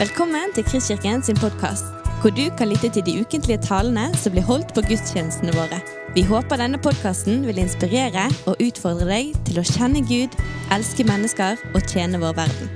Velkommen 0.00 0.54
til 0.54 0.64
Kristkirken 0.64 1.20
sin 1.22 1.36
podkast, 1.36 1.84
hvor 2.20 2.30
du 2.32 2.46
kan 2.58 2.68
lytte 2.68 2.88
til 2.88 3.02
de 3.04 3.20
ukentlige 3.20 3.60
talene 3.60 4.06
som 4.16 4.32
blir 4.32 4.46
holdt 4.48 4.70
på 4.72 4.80
gudstjenestene 4.88 5.52
våre. 5.52 5.76
Vi 6.14 6.22
håper 6.24 6.56
denne 6.56 6.78
podkasten 6.80 7.42
vil 7.44 7.60
inspirere 7.60 8.22
og 8.48 8.62
utfordre 8.64 9.04
deg 9.10 9.34
til 9.44 9.60
å 9.60 9.64
kjenne 9.68 10.00
Gud, 10.08 10.38
elske 10.72 11.04
mennesker 11.04 11.60
og 11.74 11.84
tjene 11.84 12.16
vår 12.22 12.32
verden. 12.38 12.72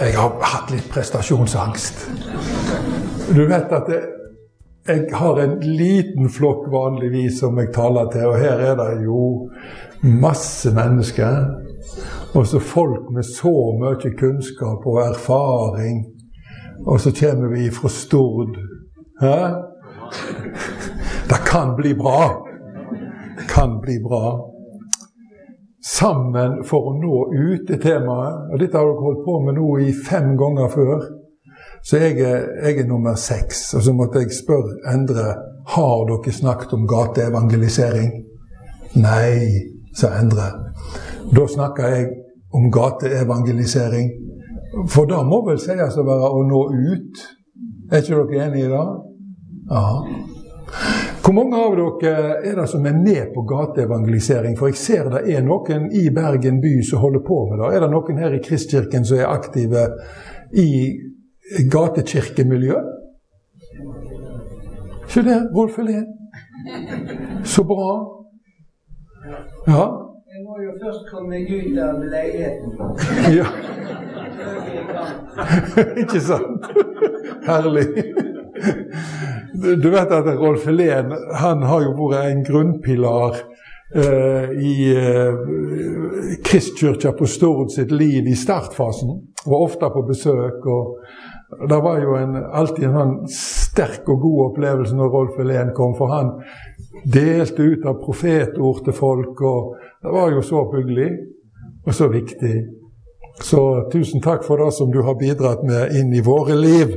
Jeg 0.00 0.16
har 0.16 0.40
hatt 0.54 0.72
litt 0.72 0.88
prestasjonsangst. 0.96 2.06
Du 3.36 3.44
vet 3.44 3.76
at 3.82 3.92
jeg, 3.92 4.02
jeg 4.94 5.12
har 5.12 5.42
en 5.44 5.58
liten 5.60 6.32
flokk 6.32 6.70
vanligvis 6.72 7.42
som 7.44 7.60
jeg 7.60 7.68
taler 7.76 8.08
til, 8.16 8.30
og 8.32 8.40
her 8.40 8.64
er 8.70 8.80
det 8.80 8.90
jo 9.04 9.50
masse 10.24 10.72
mennesker. 10.72 11.42
Og 12.36 12.46
så 12.46 12.60
folk 12.60 13.10
med 13.14 13.24
så 13.24 13.54
mye 13.80 14.10
kunnskap 14.18 14.86
og 14.86 14.98
erfaring. 15.00 16.04
Og 16.86 17.00
så 17.00 17.12
kommer 17.20 17.48
vi 17.48 17.70
fra 17.70 17.88
Stord. 17.88 18.58
Hæ? 19.20 19.38
Det 21.30 21.40
kan 21.52 21.76
bli 21.76 21.94
bra. 21.94 22.46
Kan 23.48 23.80
bli 23.80 23.96
bra. 24.08 24.26
Sammen 25.98 26.60
for 26.64 26.90
å 26.90 26.96
nå 27.00 27.22
ut 27.32 27.64
til 27.70 27.80
temaet. 27.80 28.50
Og 28.52 28.60
dette 28.60 28.76
har 28.76 28.84
dere 28.84 29.06
holdt 29.06 29.24
på 29.24 29.38
med 29.46 29.56
nå 29.56 29.70
i 29.86 29.94
fem 30.08 30.34
ganger 30.36 30.68
før. 30.68 31.08
Så 31.88 32.02
jeg 32.02 32.20
er, 32.20 32.44
jeg 32.66 32.82
er 32.82 32.90
nummer 32.90 33.16
seks. 33.16 33.72
Og 33.74 33.82
så 33.86 33.96
måtte 33.96 34.20
jeg 34.20 34.36
spørre 34.36 34.76
Endre 34.92 35.26
har 35.72 36.04
dere 36.12 36.36
snakket 36.36 36.76
om 36.76 36.84
gateevangelisering. 36.90 38.12
Nei, 39.00 39.32
sa 39.96 40.12
Endre. 40.20 40.52
Da 41.32 41.48
snakker 41.48 41.94
jeg 41.96 42.25
om 42.56 42.70
gateevangelisering. 42.72 44.08
For 44.92 45.08
det 45.08 45.20
må 45.28 45.42
vel 45.46 45.60
sies 45.62 45.98
å 45.98 46.06
være 46.06 46.30
å 46.32 46.40
nå 46.48 46.62
ut? 46.94 47.26
Er 47.92 48.02
ikke 48.02 48.24
dere 48.32 48.48
enige 48.48 48.66
i 48.66 48.72
det? 48.72 48.86
Ja. 49.70 49.84
Hvor 51.22 51.34
mange 51.34 51.58
av 51.58 51.76
dere 51.78 52.40
er 52.46 52.58
det 52.58 52.66
som 52.70 52.86
er 52.86 52.96
med 52.98 53.32
på 53.34 53.44
gateevangelisering? 53.50 54.56
For 54.58 54.70
jeg 54.70 54.80
ser 54.80 55.10
det 55.10 55.24
er 55.34 55.44
noen 55.46 55.88
i 55.94 56.08
Bergen 56.14 56.60
by 56.62 56.74
som 56.86 57.02
holder 57.02 57.22
på 57.26 57.38
med 57.50 57.62
det. 57.62 57.70
Er 57.74 57.84
det 57.84 57.92
noen 57.94 58.20
her 58.22 58.36
i 58.36 58.42
Kristkirken 58.42 59.06
som 59.06 59.20
er 59.20 59.30
aktive 59.30 59.86
i 60.54 60.70
gatekirkemiljø? 61.72 62.82
Se 65.06 65.22
der, 65.22 65.46
Rolf 65.54 65.78
Helén. 65.78 66.06
Så 67.44 67.62
bra. 67.64 67.90
Ja. 69.66 69.86
Jeg 70.36 70.44
må 70.44 70.56
jo 70.60 70.72
først 70.76 71.06
komme 71.08 71.30
meg 71.32 71.46
ut 71.48 71.78
av 71.80 72.02
leiligheten. 72.12 72.72
ja. 73.38 73.46
Ikke 76.02 76.20
sant? 76.20 76.66
Herlig. 77.46 77.86
Du 79.80 79.88
vet 79.94 80.12
at 80.12 80.28
Rolf 80.36 80.66
Helén 80.68 81.14
han 81.40 81.64
har 81.70 81.86
jo 81.86 81.94
vært 82.02 82.34
en 82.34 82.44
grunnpilar 82.44 83.38
eh, 83.96 84.52
i 84.60 84.74
eh, 84.92 85.40
Kristkirka 86.44 87.14
på 87.16 87.30
Stord 87.38 87.72
sitt 87.72 87.96
liv 87.96 88.28
i 88.28 88.36
startfasen. 88.36 89.16
Og 89.46 89.56
ofte 89.62 89.88
på 89.88 90.04
besøk. 90.04 90.68
og 90.68 91.64
Det 91.64 91.80
var 91.88 92.04
jo 92.04 92.20
en, 92.20 92.36
alltid 92.44 92.90
en 92.90 93.00
sånn 93.00 93.18
sterk 93.40 94.04
og 94.12 94.20
god 94.28 94.44
opplevelse 94.50 95.00
når 95.00 95.12
Rolf 95.16 95.40
Helén 95.40 95.72
kom, 95.72 95.96
for 95.96 96.12
han 96.12 96.34
delte 97.08 97.72
ut 97.72 97.88
av 97.88 98.02
profetord 98.04 98.84
til 98.84 99.00
folk. 99.00 99.40
og 99.40 99.85
Det 100.06 100.12
var 100.12 100.30
jo 100.30 100.42
så 100.42 100.70
byggelig 100.72 101.10
og 101.86 101.94
så 101.94 102.08
viktig. 102.08 102.54
Så 103.42 103.90
tusen 103.92 104.22
takk 104.22 104.44
for 104.46 104.56
det 104.56 104.68
som 104.74 104.92
du 104.92 105.00
har 105.02 105.16
bidratt 105.18 105.64
med 105.66 105.96
inn 105.98 106.12
i 106.14 106.22
våre 106.22 106.54
liv. 106.54 106.92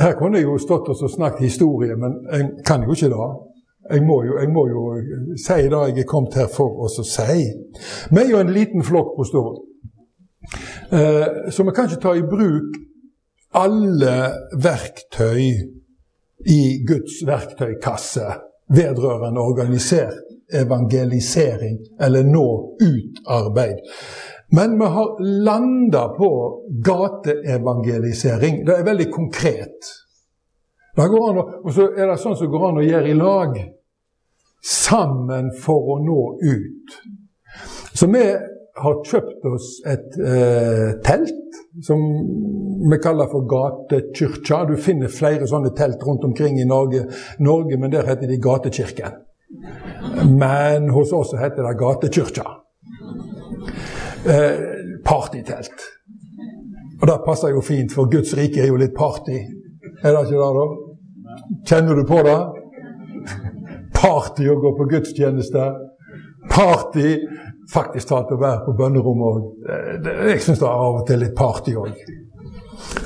Her 0.00 0.16
kunne 0.18 0.40
jeg 0.40 0.48
jo 0.48 0.56
stått 0.58 0.88
og 0.90 0.98
snakket 0.98 1.44
historie, 1.46 1.94
men 1.96 2.16
jeg 2.32 2.48
kan 2.66 2.82
jo 2.82 2.96
ikke 2.96 3.12
det. 3.12 3.28
Jeg 3.92 4.02
må 4.08 4.16
jo, 4.26 4.40
jeg 4.40 4.50
må 4.50 4.64
jo 4.72 4.82
si 5.38 5.60
det 5.70 5.82
jeg 5.92 6.02
er 6.02 6.08
kommet 6.10 6.34
her 6.34 6.50
for 6.50 6.82
å 6.82 6.90
si. 6.90 7.38
Vi 8.10 8.20
er 8.24 8.32
jo 8.32 8.42
en 8.42 8.50
liten 8.54 8.82
flokk 8.82 9.14
på 9.14 9.28
Stord, 9.30 9.62
eh, 10.90 11.28
så 11.50 11.62
vi 11.62 11.76
kan 11.76 11.86
ikke 11.86 12.02
ta 12.08 12.16
i 12.18 12.26
bruk 12.26 12.74
alle 13.54 14.16
verktøy 14.66 15.46
i 16.58 16.60
Guds 16.90 17.22
verktøykasse 17.26 18.26
vedrørende 18.74 19.46
organisert 19.46 20.39
evangelisering 20.54 21.78
eller 22.00 22.24
nå 22.24 22.76
ut-arbeid. 22.82 23.78
Men 24.52 24.78
vi 24.78 24.84
har 24.84 25.42
landa 25.44 26.08
på 26.08 26.30
gateevangelisering. 26.84 28.64
Det 28.66 28.78
er 28.78 28.86
veldig 28.86 29.10
konkret. 29.12 29.90
Å, 30.98 31.04
og 31.64 31.70
så 31.72 31.92
er 31.94 32.10
det 32.10 32.18
sånn 32.18 32.36
som 32.36 32.50
går 32.50 32.66
an 32.68 32.80
å 32.82 32.86
gjøre 32.86 33.12
i 33.12 33.18
lag. 33.18 33.60
Sammen 34.66 35.52
for 35.56 35.94
å 35.94 36.00
nå 36.02 36.22
ut. 36.42 36.98
Så 37.94 38.10
vi 38.10 38.24
har 38.80 39.00
kjøpt 39.06 39.46
oss 39.48 39.70
et 39.88 40.18
eh, 40.18 40.98
telt 41.04 41.58
som 41.86 42.02
vi 42.90 42.98
kaller 43.02 43.30
for 43.30 43.46
gatekirka. 43.48 44.64
Du 44.68 44.76
finner 44.82 45.12
flere 45.12 45.48
sånne 45.48 45.72
telt 45.78 46.02
rundt 46.06 46.24
omkring 46.26 46.58
i 46.60 46.68
Norge, 46.68 47.06
Norge 47.38 47.78
men 47.78 47.92
der 47.92 48.08
heter 48.08 48.30
de 48.30 48.40
Gatekirken. 48.42 49.18
Men 50.28 50.90
hos 50.94 51.12
oss 51.12 51.34
heter 51.38 51.66
det 51.66 51.78
gatekirka. 51.78 52.46
Eh, 54.26 54.58
partytelt. 55.04 55.86
Og 57.00 57.06
det 57.08 57.18
passer 57.26 57.54
jo 57.54 57.60
fint, 57.64 57.92
for 57.92 58.10
Guds 58.12 58.34
rike 58.36 58.60
er 58.62 58.68
jo 58.68 58.80
litt 58.80 58.94
party. 58.96 59.38
Er 60.04 60.14
det 60.14 60.26
ikke 60.26 60.40
det, 60.40 60.50
da? 60.58 60.66
Kjenner 61.68 61.96
du 61.96 62.04
på 62.08 62.20
det? 62.26 62.38
Party 63.96 64.48
å 64.48 64.58
gå 64.60 64.74
på 64.76 64.88
gudstjeneste. 64.90 65.70
Party 66.50 67.16
faktisk 67.72 68.10
talt 68.10 68.32
å 68.34 68.40
være 68.40 68.64
på 68.66 68.76
bønnerommet 68.76 69.26
òg. 69.30 69.48
Jeg 70.28 70.44
syns 70.44 70.60
det 70.60 70.68
er 70.68 70.84
av 70.84 71.00
og 71.00 71.06
til 71.08 71.22
litt 71.24 71.34
party 71.38 71.76
òg. 71.80 72.04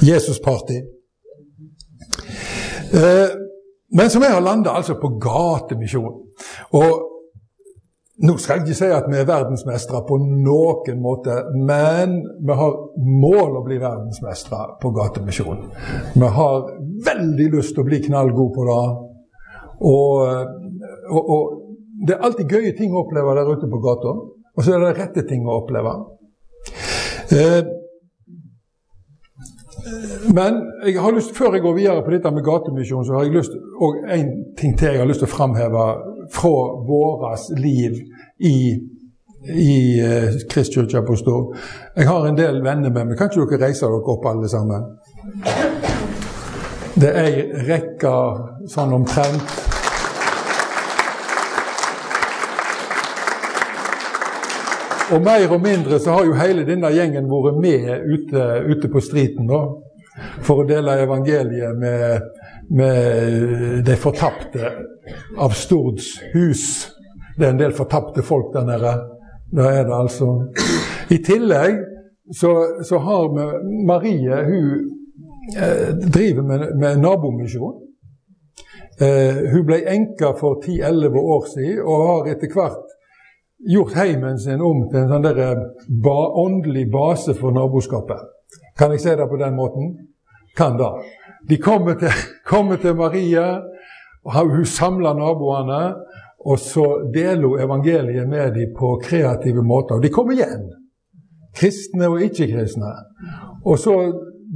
Jesus-party. 0.03 0.81
Eh, 2.95 3.31
men 3.95 4.11
som 4.11 4.23
jeg 4.23 4.35
har 4.35 4.43
landa 4.45 4.75
altså 4.75 4.97
på 5.01 5.15
gatemisjon. 5.23 6.15
Og 6.75 7.11
nå 8.25 8.37
skal 8.39 8.61
jeg 8.61 8.69
ikke 8.69 8.79
si 8.79 8.89
at 8.95 9.07
vi 9.11 9.19
er 9.19 9.27
verdensmestere 9.27 10.05
på 10.07 10.21
noen 10.23 11.01
måte, 11.03 11.35
men 11.55 12.21
vi 12.47 12.57
har 12.61 12.77
mål 13.25 13.59
å 13.59 13.65
bli 13.67 13.81
verdensmestere 13.83 14.77
på 14.83 14.93
gatemisjon. 14.95 15.65
Vi 16.15 16.31
har 16.37 16.69
veldig 17.09 17.49
lyst 17.57 17.75
til 17.75 17.83
å 17.83 17.89
bli 17.89 17.99
knallgode 18.05 18.55
på 18.55 18.67
det. 18.69 18.85
Og, 19.91 20.13
og, 21.11 21.33
og, 21.35 21.61
det 22.07 22.15
er 22.15 22.27
alltid 22.27 22.55
gøye 22.55 22.75
ting 22.79 22.95
å 22.95 23.03
oppleve 23.03 23.35
der 23.35 23.51
ute 23.51 23.71
på 23.71 23.83
gata. 23.83 24.15
Og 24.55 24.63
så 24.63 24.77
er 24.77 24.85
det 24.85 24.95
rette 25.01 25.27
ting 25.27 25.47
å 25.47 25.59
oppleve. 25.65 25.97
Eh, 27.35 27.61
men 30.35 30.55
jeg 30.87 31.01
har 31.01 31.13
lyst, 31.13 31.37
før 31.37 31.53
jeg 31.53 31.63
går 31.63 31.75
videre 31.77 32.03
på 32.05 32.13
dette 32.15 32.31
med 32.33 32.45
gatemisjon, 32.45 33.05
så 33.05 33.17
har 33.17 33.27
jeg 33.27 33.37
lyst 33.37 33.57
og 33.81 34.05
en 34.17 34.31
ting 34.59 34.79
til 34.79 34.93
jeg 34.95 35.03
har 35.03 35.09
lyst 35.09 35.25
til 35.25 35.29
å 35.29 35.35
framheve 35.35 35.87
fra 36.33 36.55
våres 36.89 37.51
liv 37.59 37.99
i, 38.39 38.57
i 39.51 39.77
uh, 40.01 40.39
Kristkirka 40.51 41.05
på 41.07 41.17
Stord. 41.21 41.57
Jeg 41.97 42.09
har 42.09 42.27
en 42.29 42.39
del 42.39 42.63
venner 42.65 42.91
med 42.91 43.11
meg. 43.11 43.19
Kan 43.19 43.33
ikke 43.33 43.59
dere 43.59 43.69
reise 43.69 43.87
dere 43.87 44.15
opp, 44.15 44.27
alle 44.31 44.49
sammen? 44.49 44.89
Det 46.95 47.11
er 47.11 47.25
ei 47.29 47.65
rekke 47.69 48.17
sånn 48.71 48.95
omtrent. 48.95 49.64
Og 55.13 55.21
mer 55.21 55.53
og 55.53 55.61
mindre 55.61 55.99
så 56.01 56.15
har 56.17 56.25
jo 56.25 56.37
hele 56.39 56.65
denne 56.65 56.89
gjengen 56.95 57.27
vært 57.29 57.59
med 57.61 58.07
ute, 58.09 58.45
ute 58.71 58.89
på 58.89 59.03
striden 59.05 59.49
da, 59.51 59.61
for 60.47 60.63
å 60.63 60.69
dele 60.69 60.97
evangeliet 61.03 61.77
med, 61.77 62.25
med 62.73 63.83
de 63.85 63.97
fortapte 64.01 64.71
av 65.37 65.57
Stords 65.59 66.15
hus. 66.33 66.65
Det 67.37 67.45
er 67.45 67.53
en 67.53 67.61
del 67.61 67.77
fortapte 67.77 68.25
folk 68.25 68.55
der 68.55 68.65
nede. 68.69 68.95
Det 69.55 69.67
er 69.69 69.85
det 69.85 69.97
altså. 69.99 70.31
I 71.13 71.21
tillegg 71.27 71.83
så, 72.33 72.55
så 72.89 72.99
har 73.05 73.29
vi 73.35 73.49
Marie 73.85 74.41
Hun 74.47 74.71
eh, 75.59 75.91
driver 76.01 76.43
med, 76.49 76.69
med 76.81 77.03
nabomisjon. 77.03 77.77
Eh, 79.03 79.45
hun 79.53 79.67
ble 79.69 79.83
enke 79.91 80.33
for 80.41 80.63
10-11 80.65 81.21
år 81.21 81.47
siden 81.53 81.85
og 81.85 82.09
har 82.09 82.33
etter 82.33 82.57
hvert 82.57 82.84
gjort 83.59 83.95
heimen 83.95 84.39
sin 84.39 84.63
om 84.63 84.87
til 84.91 85.03
en 85.03 85.13
sånn 85.13 85.27
der 85.27 85.61
ba, 85.89 86.17
åndelig 86.45 86.89
base 86.93 87.35
for 87.39 87.55
naboskapet. 87.55 88.23
Kan 88.79 88.95
jeg 88.95 89.05
si 89.05 89.15
det 89.17 89.29
på 89.31 89.39
den 89.41 89.57
måten? 89.57 89.95
Kan 90.57 90.79
det. 90.79 90.91
De 91.49 91.59
kommer 91.59 91.99
til, 92.01 92.13
kommer 92.53 92.77
til 92.83 92.97
Maria, 92.99 93.63
og 94.25 94.57
hun 94.57 94.67
samler 94.67 95.17
naboene. 95.19 95.83
Og 96.45 96.59
så 96.61 96.85
deler 97.15 97.47
hun 97.49 97.61
evangeliet 97.61 98.29
med 98.29 98.53
dem 98.53 98.75
på 98.77 98.99
kreative 99.01 99.63
måter. 99.65 99.97
Og 99.97 100.03
de 100.03 100.11
kommer 100.13 100.37
igjen 100.37 100.67
kristne 101.57 102.09
og 102.11 102.23
ikke-kristne. 102.23 102.91
Og 103.65 103.79
så 103.81 103.95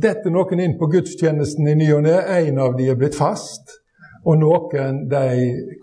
detter 0.03 0.33
noen 0.35 0.61
inn 0.61 0.77
på 0.79 0.91
gudstjenesten 0.93 1.69
i 1.71 1.77
ny 1.79 1.89
og 1.97 2.05
ne. 2.07 2.17
En 2.43 2.61
av 2.61 2.77
de 2.79 2.91
er 2.91 2.99
blitt 2.99 3.17
fast, 3.19 3.73
og 4.27 4.41
noen 4.43 5.05
de 5.09 5.25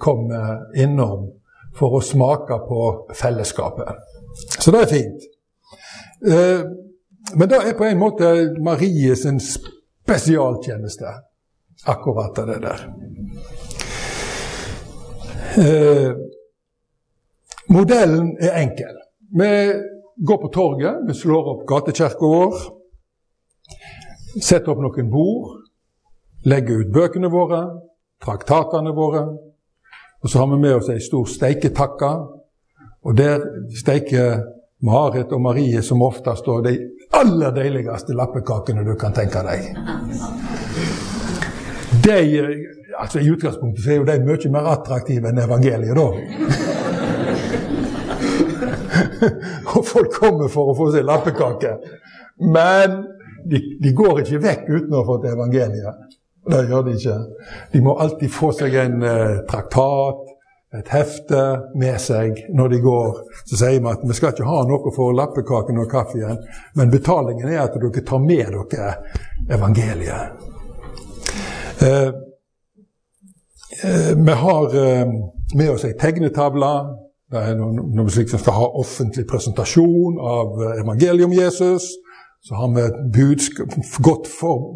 kommer 0.02 0.68
innom 0.78 1.32
for 1.76 1.98
å 1.98 2.02
smake 2.04 2.58
på 2.68 2.82
fellesskapet. 3.14 4.04
Så 4.60 4.72
det 4.72 4.82
er 4.82 4.92
fint. 4.92 5.26
Eh, 6.28 6.62
men 7.36 7.50
det 7.50 7.58
er 7.62 7.78
på 7.78 7.88
en 7.88 8.00
måte 8.00 8.32
Marie 8.64 9.16
sin 9.16 9.40
spesialtjeneste, 9.40 11.14
akkurat 11.86 12.36
det 12.36 12.62
der. 12.64 12.86
Eh, 15.58 16.12
modellen 17.68 18.38
er 18.40 18.62
enkel. 18.62 18.96
Vi 19.40 19.52
går 20.28 20.38
på 20.42 20.48
torget, 20.54 21.04
vi 21.08 21.14
slår 21.14 21.52
opp 21.54 21.68
gatekirka 21.68 22.32
vår. 22.32 22.56
Setter 24.42 24.72
opp 24.72 24.84
noen 24.84 25.12
bord. 25.12 25.62
Legger 26.46 26.84
ut 26.84 26.94
bøkene 26.94 27.32
våre, 27.34 27.62
traktatene 28.22 28.92
våre. 28.94 29.24
Og 30.26 30.30
så 30.30 30.40
har 30.40 30.48
vi 30.48 30.58
med 30.58 30.76
oss 30.76 30.88
ei 30.90 30.98
stor 31.06 31.28
steiketakke. 31.30 32.08
Og 33.06 33.14
der 33.14 33.44
steiker 33.78 34.40
Marit 34.82 35.30
og 35.38 35.42
Marie 35.42 35.84
som 35.86 36.02
oftest 36.02 36.48
da 36.50 36.56
de 36.66 36.72
aller 37.14 37.54
deiligste 37.54 38.18
lappekakene 38.18 38.82
du 38.88 38.96
kan 38.98 39.14
tenke 39.14 39.44
deg. 39.46 39.68
De, 42.08 42.18
altså 42.98 43.22
I 43.22 43.30
utgangspunktet 43.36 43.86
er 43.86 44.02
jo 44.02 44.10
de 44.10 44.18
mye 44.26 44.52
mer 44.58 44.72
attraktive 44.74 45.30
enn 45.30 45.44
evangeliet, 45.46 45.94
da. 45.94 46.10
og 49.76 49.86
folk 49.86 50.10
kommer 50.18 50.50
for 50.50 50.74
å 50.74 50.78
få 50.82 50.90
seg 50.98 51.06
lappekake. 51.06 51.78
Men 52.42 53.04
de, 53.46 53.62
de, 53.78 53.94
går 53.94 54.26
ikke 54.26 54.42
vekk 54.42 54.70
uten 54.74 54.94
å 54.94 55.04
ha 55.04 55.10
fått 55.14 55.30
evangeliet. 55.30 56.15
Det 56.46 56.62
gjør 56.70 56.86
de 56.86 56.96
ikke. 56.96 57.20
De 57.74 57.82
må 57.82 57.98
alltid 58.00 58.34
få 58.34 58.52
seg 58.54 58.76
en 58.82 59.04
eh, 59.04 59.44
traktat, 59.50 60.24
et 60.76 60.90
hefte 60.92 61.42
med 61.80 62.00
seg 62.04 62.42
når 62.56 62.74
de 62.74 62.82
går. 62.84 63.22
Så 63.48 63.60
sier 63.62 63.80
vi 63.80 63.92
at 63.92 64.04
vi 64.04 64.18
skal 64.18 64.34
ikke 64.34 64.48
ha 64.48 64.64
noe 64.68 64.92
for 64.96 65.16
lappekaken 65.16 65.80
og 65.82 65.92
kaffen, 65.92 66.42
men 66.76 66.92
betalingen 66.94 67.52
er 67.52 67.64
at 67.64 67.78
dere 67.80 68.04
tar 68.06 68.22
med 68.24 68.52
dere 68.72 68.92
evangeliet. 69.56 70.52
Eh, 71.82 72.08
eh, 73.84 74.12
vi 74.26 74.32
har 74.32 74.76
eh, 74.76 75.08
med 75.56 75.72
oss 75.72 75.86
ei 75.86 75.96
tegnetavle. 76.00 76.72
Det 77.32 77.42
er 77.42 77.58
noe, 77.58 78.10
slikt 78.14 78.32
som 78.32 78.42
skal 78.42 78.60
ha 78.60 78.68
offentlig 78.80 79.26
presentasjon 79.28 80.20
av 80.22 80.60
evangeliet 80.78 81.26
om 81.26 81.34
Jesus. 81.36 81.90
Så 82.46 82.56
har 82.56 82.70
vi 82.76 82.84
budskap, 83.16 83.74
godt, 84.06 84.28
for, 84.30 84.76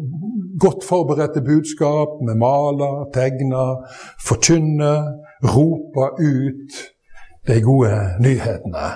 godt, 0.60 0.84
forberedte 0.84 1.40
budskap. 1.40 2.20
med 2.26 2.36
maler, 2.36 3.10
tegner, 3.14 3.70
forkynner, 4.28 5.00
roper 5.54 6.08
ut 6.20 6.70
de 7.46 7.60
gode 7.60 7.94
nyhetene. 8.20 8.86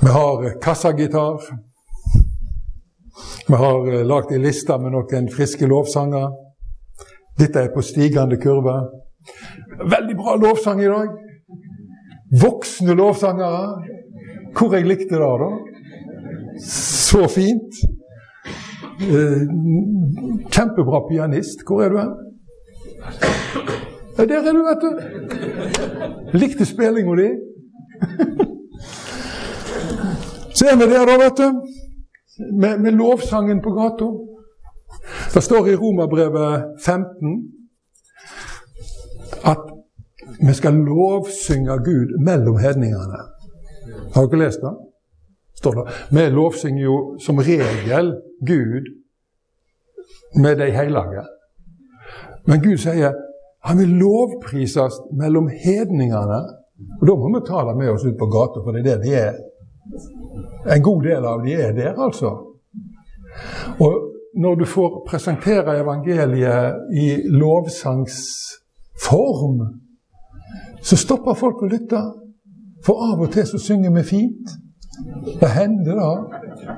Vi 0.00 0.08
har 0.08 0.60
kassagitar. 0.62 1.40
Vi 3.48 3.54
har 3.54 3.92
eh, 3.92 4.06
lagd 4.06 4.32
ei 4.32 4.38
liste 4.38 4.76
med 4.78 4.94
noen 4.94 5.28
friske 5.32 5.66
lovsanger. 5.66 6.28
Dette 7.38 7.64
er 7.64 7.72
på 7.74 7.82
stigende 7.82 8.38
kurve. 8.40 8.76
Veldig 9.80 10.16
bra 10.18 10.36
lovsang 10.40 10.82
i 10.82 10.90
dag. 10.90 11.14
Voksne 12.42 12.94
lovsangere. 12.94 13.64
Hvor 14.54 14.74
jeg 14.74 14.86
likte 14.86 15.18
det, 15.18 15.32
da. 15.42 15.50
Så 16.66 17.26
fint. 17.30 17.80
Eh, 19.00 19.42
kjempebra 20.50 21.08
pianist. 21.08 21.58
Hvor 21.66 21.82
er 21.82 21.88
du 21.88 21.98
hen? 21.98 22.12
Ja, 24.18 24.24
der 24.24 24.48
er 24.48 24.52
du, 24.52 24.62
vet 24.68 24.82
du. 24.84 24.90
Likte 26.38 26.64
spillinga 26.66 27.14
di. 27.16 27.28
Så 30.56 30.66
er 30.66 30.76
vi 30.76 30.84
der, 30.92 31.06
da, 31.06 31.16
vet 31.24 31.38
du. 31.38 31.48
Med, 32.60 32.78
med 32.78 32.92
lovsangen 32.92 33.62
på 33.64 33.70
gata. 33.70 34.10
Det 35.34 35.42
står 35.42 35.66
i 35.66 35.76
Romerbrevet 35.76 36.64
15 36.84 37.06
at 39.44 39.64
vi 40.46 40.52
skal 40.52 40.72
lovsynge 40.72 41.76
Gud 41.84 42.24
mellom 42.24 42.56
hedningene. 42.58 43.20
Har 44.14 44.26
dere 44.26 44.44
lest 44.44 44.60
det? 44.60 44.74
Står 45.56 45.72
det. 45.78 45.84
Vi 46.10 46.20
lovsynger 46.20 46.82
jo 46.84 46.96
som 47.24 47.38
regel 47.38 48.12
Gud 48.46 48.86
med 50.36 50.58
de 50.58 50.70
hellige. 50.70 51.24
Men 52.46 52.62
Gud 52.62 52.78
sier 52.78 53.12
han 53.64 53.78
vil 53.78 53.88
lovprises 54.00 54.92
mellom 55.12 55.48
hedningene. 55.64 56.40
Og 57.00 57.06
Da 57.06 57.14
må 57.14 57.28
vi 57.34 57.40
ta 57.46 57.64
det 57.68 57.76
med 57.76 57.90
oss 57.92 58.04
ut 58.04 58.18
på 58.18 58.26
gata, 58.26 58.60
for 58.64 58.72
det 58.72 58.80
er 58.80 58.84
det 58.88 59.02
de 59.04 59.14
er. 59.14 59.34
En 60.76 60.82
god 60.82 61.02
del 61.02 61.24
av 61.24 61.44
de 61.44 61.52
er 61.52 61.72
der, 61.76 61.94
altså. 62.00 62.30
Og 63.80 63.92
når 64.36 64.54
du 64.54 64.64
får 64.64 65.04
presentere 65.08 65.80
evangeliet 65.80 66.74
i 66.96 67.22
lovsangsform, 67.28 69.60
så 70.82 70.96
stopper 70.96 71.34
folk 71.34 71.62
å 71.62 71.66
lytte. 71.68 72.12
For 72.84 72.94
av 73.12 73.20
og 73.20 73.32
til 73.32 73.46
så 73.46 73.58
synger 73.60 73.90
vi 73.98 74.02
fint. 74.02 74.50
Det 75.40 75.48
hender, 75.48 75.94
da. 75.96 76.10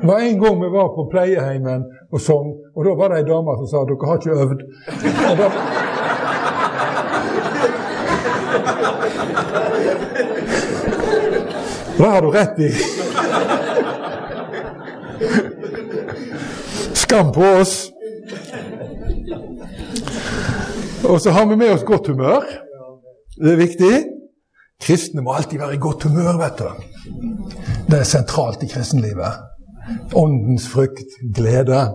Det 0.00 0.06
var 0.06 0.18
en 0.18 0.40
gang 0.40 0.62
vi 0.62 0.68
var 0.68 0.88
på 0.96 1.08
pleieheimen 1.10 1.84
og 2.12 2.20
sang, 2.20 2.48
og 2.76 2.84
da 2.84 2.94
var 2.98 3.12
det 3.12 3.22
ei 3.22 3.28
dame 3.28 3.56
som 3.58 3.66
sa 3.70 3.84
dere 3.88 4.08
har 4.08 4.16
ikke 4.18 4.38
øvd. 4.42 4.60
Da, 5.38 5.48
det 11.98 12.10
har 12.14 12.22
du 12.22 12.30
rett 12.30 12.58
i. 12.58 12.70
Skam 17.02 17.32
på 17.32 17.44
oss. 17.60 17.90
Og 21.04 21.20
så 21.20 21.30
har 21.30 21.46
vi 21.46 21.56
med 21.56 21.72
oss 21.74 21.84
godt 21.84 22.06
humør. 22.06 22.42
Det 23.36 23.52
er 23.52 23.56
viktig. 23.56 23.92
Kristne 24.82 25.22
må 25.22 25.34
alltid 25.36 25.58
være 25.58 25.74
i 25.74 25.82
godt 25.82 26.02
humør, 26.08 26.38
vet 26.42 26.58
du. 26.58 26.91
Det 27.90 27.98
er 27.98 28.08
sentralt 28.08 28.62
i 28.62 28.70
kristenlivet. 28.70 29.40
Åndens 30.14 30.68
frykt, 30.68 31.18
glede. 31.34 31.88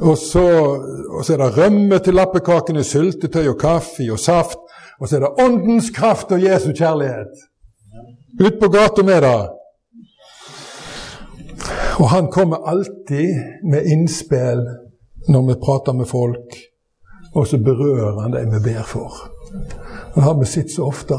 Og 0.00 0.18
så, 0.18 0.46
og 1.18 1.24
så 1.24 1.34
er 1.34 1.42
det 1.42 1.56
rømme 1.58 1.98
til 1.98 2.14
lappekakene, 2.14 2.84
syltetøy 2.84 3.48
og 3.52 3.58
kaffe 3.60 4.06
og 4.12 4.18
saft. 4.18 4.58
Og 5.00 5.08
så 5.08 5.16
er 5.16 5.24
det 5.24 5.44
åndens 5.44 5.90
kraft 5.96 6.32
og 6.32 6.42
Jesu 6.44 6.72
kjærlighet. 6.72 7.32
Ut 8.40 8.60
på 8.60 8.68
gata 8.68 9.02
med 9.02 9.22
det. 9.22 9.48
Og 12.00 12.08
han 12.08 12.30
kommer 12.32 12.68
alltid 12.68 13.28
med 13.70 13.84
innspill 13.84 14.62
når 15.28 15.42
vi 15.48 15.60
prater 15.64 15.92
med 15.92 16.06
folk, 16.08 16.56
og 17.34 17.46
så 17.46 17.58
berører 17.58 18.20
han 18.20 18.32
dem 18.32 18.54
vi 18.54 18.60
ber 18.70 18.82
for. 18.88 19.12
Det 20.14 20.22
har 20.22 20.38
vi 20.38 20.46
sett 20.48 20.72
så 20.72 20.86
ofte. 20.88 21.18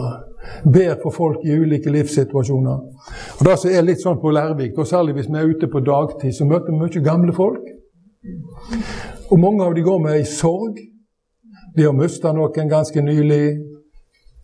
Ber 0.74 0.95
for 1.03 1.13
folk 1.13 1.45
i 1.45 1.55
ulike 1.57 1.91
livssituasjoner. 1.91 2.77
Og 3.39 3.45
Det 3.45 3.57
som 3.60 3.69
er 3.69 3.86
litt 3.86 4.01
sånn 4.01 4.19
på 4.21 4.31
Lærvik, 4.33 4.77
og 4.77 4.88
særlig 4.88 5.13
hvis 5.17 5.29
vi 5.29 5.38
er 5.39 5.50
ute 5.50 5.67
på 5.67 5.83
dagtid, 5.86 6.33
så 6.33 6.45
møter 6.45 6.71
vi 6.71 6.79
mye 6.79 7.03
gamle 7.05 7.33
folk. 7.33 7.67
Og 9.31 9.39
mange 9.39 9.65
av 9.65 9.75
de 9.75 9.81
går 9.81 10.00
med 10.00 10.19
ei 10.19 10.25
sorg. 10.25 10.79
De 11.77 11.86
har 11.88 11.93
mista 11.95 12.33
noen 12.36 12.69
ganske 12.69 13.01
nylig, 13.01 13.57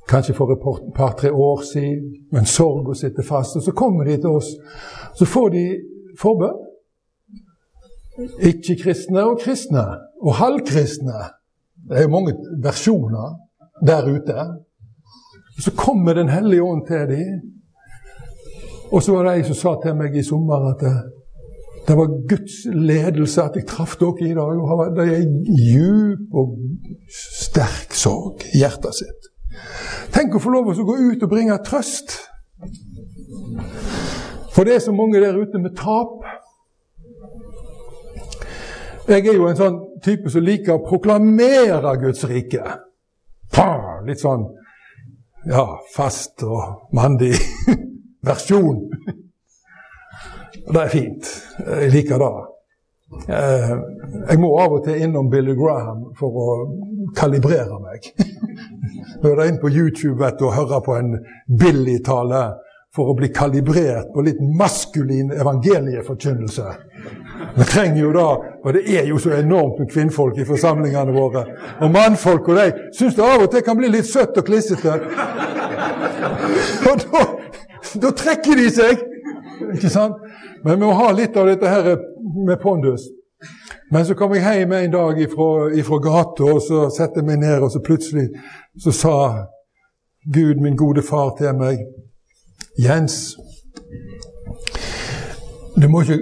kanskje 0.07 0.35
for 0.37 0.53
et 0.53 0.63
par-tre 0.95 1.31
år 1.31 1.63
siden. 1.67 2.13
Men 2.31 2.45
sorga 2.45 2.95
sitter 2.95 3.23
fast. 3.23 3.55
Og 3.55 3.63
så 3.63 3.71
kommer 3.71 4.07
de 4.07 4.17
til 4.17 4.39
oss. 4.39 4.53
Så 5.15 5.25
får 5.25 5.49
de 5.49 5.65
forbønn. 6.19 6.63
Ikke-kristne 8.41 9.25
og 9.27 9.41
kristne. 9.43 9.83
Og 10.23 10.39
halvkristne. 10.39 11.19
Det 11.89 11.99
er 11.99 12.07
jo 12.07 12.15
mange 12.15 12.33
versjoner 12.63 13.35
der 13.85 14.07
ute. 14.07 14.47
Så 15.59 15.71
kommer 15.71 16.13
Den 16.13 16.29
hellige 16.29 16.63
ånd 16.63 16.87
til 16.87 17.07
dem. 17.09 17.41
Og 18.91 19.03
så 19.03 19.15
var 19.15 19.23
det 19.27 19.37
ei 19.37 19.45
som 19.47 19.55
sa 19.55 19.75
til 19.83 19.95
meg 19.99 20.15
i 20.15 20.23
sommer 20.23 20.69
at 20.69 20.79
det, 20.79 20.93
det 21.87 21.95
var 21.97 22.13
Guds 22.29 22.55
ledelse 22.71 23.43
at 23.43 23.55
jeg 23.55 23.67
traff 23.67 23.97
dere 23.99 24.29
i 24.29 24.35
dag. 24.35 24.61
Og 24.63 24.95
det 24.95 25.07
er 25.11 25.25
djup 25.59 26.37
og 26.39 26.55
sterk 27.11 27.95
sorg 27.95 28.45
i 28.53 28.61
hjertet 28.63 29.01
sitt. 29.01 29.29
Tenk 30.15 30.35
å 30.35 30.41
få 30.43 30.53
lov 30.53 30.71
til 30.71 30.85
å 30.85 30.87
gå 30.87 30.97
ut 31.11 31.25
og 31.25 31.31
bringe 31.31 31.57
trøst. 31.65 32.15
For 34.55 34.67
det 34.67 34.77
er 34.77 34.85
så 34.87 34.93
mange 34.95 35.21
der 35.21 35.37
ute 35.37 35.59
med 35.61 35.75
tap. 35.77 36.23
Jeg 39.07 39.27
er 39.27 39.35
jo 39.37 39.47
en 39.47 39.59
sånn 39.59 39.77
type 40.03 40.31
som 40.31 40.43
liker 40.43 40.75
å 40.75 40.83
proklamere 40.83 41.93
Guds 42.01 42.25
rike. 42.27 42.63
Litt 44.07 44.23
sånn 44.23 44.47
ja, 45.49 45.67
fast 45.95 46.43
og 46.43 46.89
mandig. 46.95 47.35
versjon. 48.27 48.83
Og 50.67 50.73
det 50.73 50.83
er 50.83 50.91
fint. 50.91 51.31
Jeg 51.67 51.91
liker 51.93 52.21
det. 52.21 52.31
Eh, 53.31 53.73
jeg 54.29 54.39
må 54.43 54.51
av 54.59 54.77
og 54.77 54.83
til 54.85 55.03
innom 55.05 55.29
Billy 55.31 55.55
Graham 55.55 56.09
for 56.19 56.41
å 56.43 56.47
kalibrere 57.15 57.79
meg. 57.83 58.09
Høre 59.23 59.47
inn 59.47 59.61
på 59.61 59.71
YouTube 59.71 60.19
vet 60.19 60.39
du, 60.39 60.47
og 60.49 60.57
hører 60.57 60.83
på 60.83 60.97
en 60.97 61.13
Billy-tale 61.47 62.43
for 62.95 63.11
å 63.11 63.15
bli 63.17 63.29
kalibrert 63.33 64.11
på 64.13 64.25
litt 64.25 64.41
maskulin 64.59 65.31
evangelieforkynnelse. 65.31 66.67
Vi 67.55 67.63
trenger 67.63 68.01
jo 68.01 68.11
da, 68.13 68.27
og 68.63 68.73
det 68.73 68.83
er 68.99 69.07
jo 69.07 69.17
så 69.21 69.33
enormt 69.37 69.79
med 69.79 69.89
kvinnfolk 69.91 70.37
i 70.37 70.45
forsamlingene 70.45 71.13
våre. 71.15 71.45
Og 71.81 71.91
mannfolk 71.91 72.49
og 72.51 72.59
de 72.59 72.67
syns 72.97 73.15
det 73.17 73.25
av 73.25 73.45
og 73.45 73.51
til 73.51 73.63
kan 73.65 73.77
bli 73.79 73.89
litt 73.93 74.09
søtt 74.09 74.37
og 74.37 74.45
klissete. 74.45 74.97
Og 76.87 77.05
da, 77.05 77.23
da 78.03 78.13
trekker 78.23 78.59
de 78.59 78.69
seg! 78.73 79.05
Ikke 79.73 79.89
sant? 79.89 80.19
Men 80.63 80.77
vi 80.77 80.85
må 80.85 80.93
ha 80.97 81.11
litt 81.15 81.37
av 81.37 81.49
dette 81.49 81.69
her 81.71 81.95
med 82.45 82.59
pondus. 82.61 83.07
Men 83.91 84.05
så 84.05 84.15
kom 84.19 84.33
jeg 84.35 84.43
hjem 84.43 84.73
en 84.75 84.91
dag 84.91 85.19
ifra, 85.21 85.49
ifra 85.79 85.99
gata, 86.03 86.47
og 86.53 86.61
så 86.61 86.87
satte 86.93 87.21
jeg 87.21 87.29
meg 87.29 87.39
ned, 87.41 87.61
og 87.63 87.71
så 87.71 87.81
plutselig 87.83 88.27
så 88.83 88.93
sa 88.93 89.17
Gud, 90.27 90.59
min 90.59 90.75
gode 90.75 91.01
far, 91.07 91.31
til 91.37 91.55
meg 91.55 91.85
Jens, 92.77 93.37
du 95.77 95.87
må, 95.89 96.01
ikke, 96.01 96.19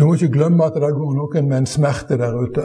du 0.00 0.06
må 0.06 0.14
ikke 0.16 0.32
glemme 0.32 0.64
at 0.64 0.78
det 0.80 0.88
går 0.96 1.10
noen 1.12 1.48
med 1.48 1.58
en 1.58 1.66
smerte 1.68 2.16
der 2.16 2.32
ute. 2.32 2.62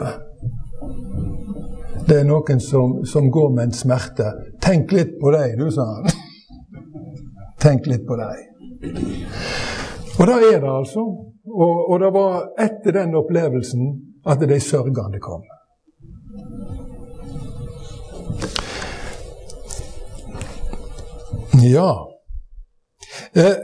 Det 2.08 2.20
er 2.22 2.24
noen 2.24 2.60
som, 2.64 3.02
som 3.04 3.26
går 3.30 3.50
med 3.52 3.66
en 3.66 3.74
smerte. 3.76 4.30
Tenk 4.64 4.94
litt 4.96 5.18
på 5.20 5.32
deg, 5.34 5.58
du, 5.60 5.66
sa 5.74 5.84
han. 5.84 6.06
Tenk 7.64 7.88
litt 7.92 8.06
på 8.08 8.16
deg. 8.16 8.40
Og 10.16 10.22
da 10.30 10.36
er 10.48 10.62
det 10.62 10.70
altså. 10.70 11.04
Og, 11.44 11.82
og 11.92 12.00
det 12.00 12.08
var 12.14 12.38
etter 12.64 12.96
den 12.96 13.12
opplevelsen 13.20 13.90
at 14.24 14.40
de 14.40 14.58
sørgende 14.60 15.20
kom. 15.20 15.44
Ja 21.66 21.90
eh, 23.36 23.60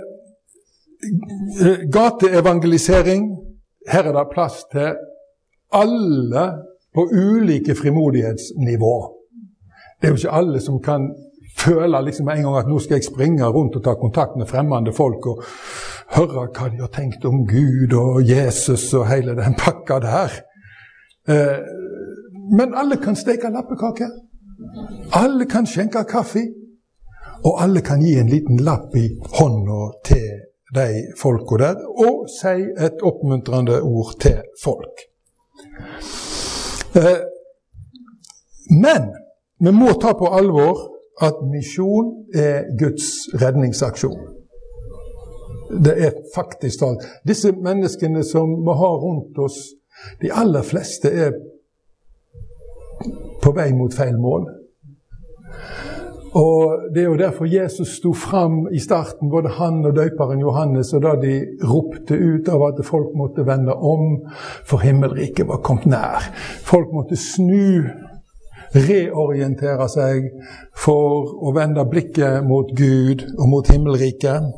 Gateevangelisering. 1.93 3.52
Her 3.89 4.09
er 4.09 4.13
det 4.13 4.31
plass 4.33 4.65
til 4.73 4.95
alle 5.73 6.45
på 6.95 7.09
ulike 7.13 7.75
frimodighetsnivå. 7.75 8.95
Det 10.01 10.09
er 10.09 10.13
jo 10.13 10.21
ikke 10.21 10.39
alle 10.41 10.61
som 10.61 10.81
kan 10.83 11.09
føle 11.59 12.05
liksom 12.05 12.29
en 12.29 12.43
gang 12.43 12.57
at 12.59 12.69
nå 12.69 12.79
skal 12.79 12.99
jeg 12.99 13.09
springe 13.09 13.47
rundt 13.47 13.77
og 13.77 13.85
ta 13.85 13.95
kontakt 13.95 14.37
med 14.37 14.47
fremmede 14.47 14.93
folk 14.97 15.27
og 15.27 15.45
høre 16.17 16.49
hva 16.49 16.69
de 16.73 16.81
har 16.81 16.93
tenkt 16.93 17.25
om 17.25 17.45
Gud 17.49 17.95
og 17.97 18.23
Jesus 18.29 18.93
og 18.95 19.07
hele 19.09 19.37
den 19.39 19.57
pakka 19.59 19.99
der. 20.03 20.41
Eh, 21.29 21.61
men 22.59 22.75
alle 22.75 22.97
kan 22.97 23.17
steke 23.17 23.53
lappekake. 23.53 24.09
Alle 25.13 25.47
kan 25.47 25.67
skjenke 25.67 26.05
kaffe. 26.09 26.43
Og 27.45 27.63
alle 27.63 27.81
kan 27.81 28.03
gi 28.03 28.15
en 28.19 28.29
liten 28.31 28.61
lapp 28.63 28.95
i 28.97 29.09
hånda 29.39 29.81
til 30.07 30.52
de 30.75 31.13
folka 31.21 31.59
der, 31.61 31.81
og 32.07 32.29
si 32.33 32.55
et 32.87 33.03
oppmuntrende 33.05 33.81
ord 33.83 34.15
til 34.21 34.41
folk. 34.65 35.05
Eh, 36.97 37.21
men 38.83 39.11
vi 39.61 39.73
må 39.73 39.93
ta 40.01 40.15
på 40.19 40.31
alvor 40.33 40.81
at 41.23 41.43
misjon 41.53 42.13
er 42.35 42.65
Guds 42.81 43.29
redningsaksjon. 43.43 44.21
Det 45.85 45.95
er 46.07 46.19
faktisk 46.35 46.81
talt. 46.81 47.05
Disse 47.29 47.53
menneskene 47.53 48.25
som 48.25 48.51
vi 48.65 48.75
har 48.81 48.97
rundt 49.05 49.39
oss, 49.39 49.59
de 50.23 50.33
aller 50.33 50.65
fleste 50.67 51.09
er 51.09 51.33
på 53.43 53.53
vei 53.57 53.71
mot 53.77 53.95
feil 53.95 54.19
mål. 54.21 54.49
Og 56.33 56.79
Det 56.95 57.03
er 57.03 57.09
jo 57.11 57.17
derfor 57.17 57.45
Jesus 57.45 57.89
sto 57.99 58.13
fram 58.13 58.69
i 58.73 58.79
starten, 58.81 59.31
både 59.31 59.49
han 59.49 59.85
og 59.85 59.97
døperen 59.97 60.41
Johannes, 60.41 60.93
og 60.93 61.03
da 61.03 61.13
de 61.21 61.35
ropte 61.65 62.17
ut 62.17 62.49
av 62.49 62.65
at 62.71 62.81
folk 62.85 63.13
måtte 63.17 63.45
vende 63.47 63.75
om, 63.75 64.17
for 64.65 64.81
himmelriket 64.81 65.49
var 65.49 65.61
kommet 65.65 65.87
nær. 65.93 66.29
Folk 66.65 66.93
måtte 66.93 67.17
snu, 67.21 67.85
reorientere 68.73 69.89
seg 69.93 70.31
for 70.85 71.35
å 71.45 71.53
vende 71.53 71.85
blikket 71.85 72.45
mot 72.49 72.71
Gud 72.77 73.27
og 73.37 73.49
mot 73.53 73.69
himmelriket. 73.69 74.49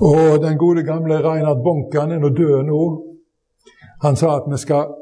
Og 0.00 0.38
den 0.40 0.56
gode 0.56 0.86
gamle 0.86 1.20
Reinhard 1.20 1.60
Bonkan 1.64 2.14
er 2.14 2.22
nå 2.22 2.32
død 2.32 2.64
nå. 2.70 2.80
Han 4.06 4.16
sa 4.16 4.38
at 4.38 4.48
vi 4.48 4.60
skal 4.62 4.94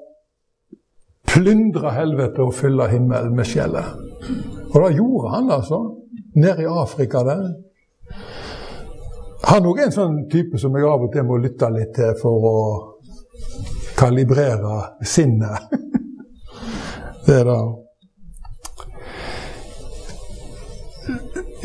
plyndre 1.29 1.93
helvete 1.93 2.43
og 2.43 2.55
fylle 2.57 2.89
himmelen 2.91 3.37
med 3.37 3.47
skjellet. 3.47 4.06
Og 4.77 4.83
det 4.83 4.97
gjorde 4.97 5.29
han, 5.33 5.51
altså. 5.51 5.79
Nede 6.35 6.63
i 6.63 6.67
Afrika 6.69 7.23
der. 7.25 7.47
Han 9.49 9.67
òg 9.71 9.79
er 9.81 9.89
en 9.89 9.95
sånn 9.95 10.19
type 10.29 10.59
som 10.61 10.77
jeg 10.77 10.85
av 10.85 11.07
og 11.07 11.13
til 11.15 11.25
må 11.25 11.39
lytte 11.41 11.71
litt 11.73 11.95
til 11.97 12.13
for 12.21 12.45
å 12.51 12.59
kalibrere 13.97 14.77
sinnet. 15.01 15.73
det 17.27 17.41
er 17.41 17.49
det. 17.49 17.59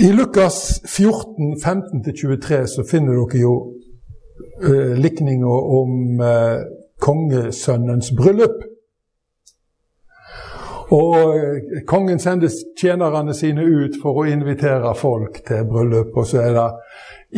I 0.08 0.12
Lukas 0.16 0.80
14, 0.88 1.58
15-23 1.60 2.64
så 2.78 2.88
finner 2.88 3.18
dere 3.20 3.42
jo 3.44 3.56
eh, 4.64 4.94
likninger 4.96 5.74
om 5.82 6.22
eh, 6.24 6.62
kongesønnens 7.04 8.14
bryllup. 8.16 8.71
Og 10.92 11.16
uh, 11.16 11.82
kongen 11.88 12.20
sender 12.20 12.52
tjenerne 12.80 13.34
sine 13.34 13.64
ut 13.64 13.96
for 14.02 14.22
å 14.22 14.28
invitere 14.28 14.96
folk 15.00 15.42
til 15.48 15.68
bryllup, 15.70 16.16
og 16.18 16.28
så 16.28 16.42
er 16.44 16.58
det 16.58 16.70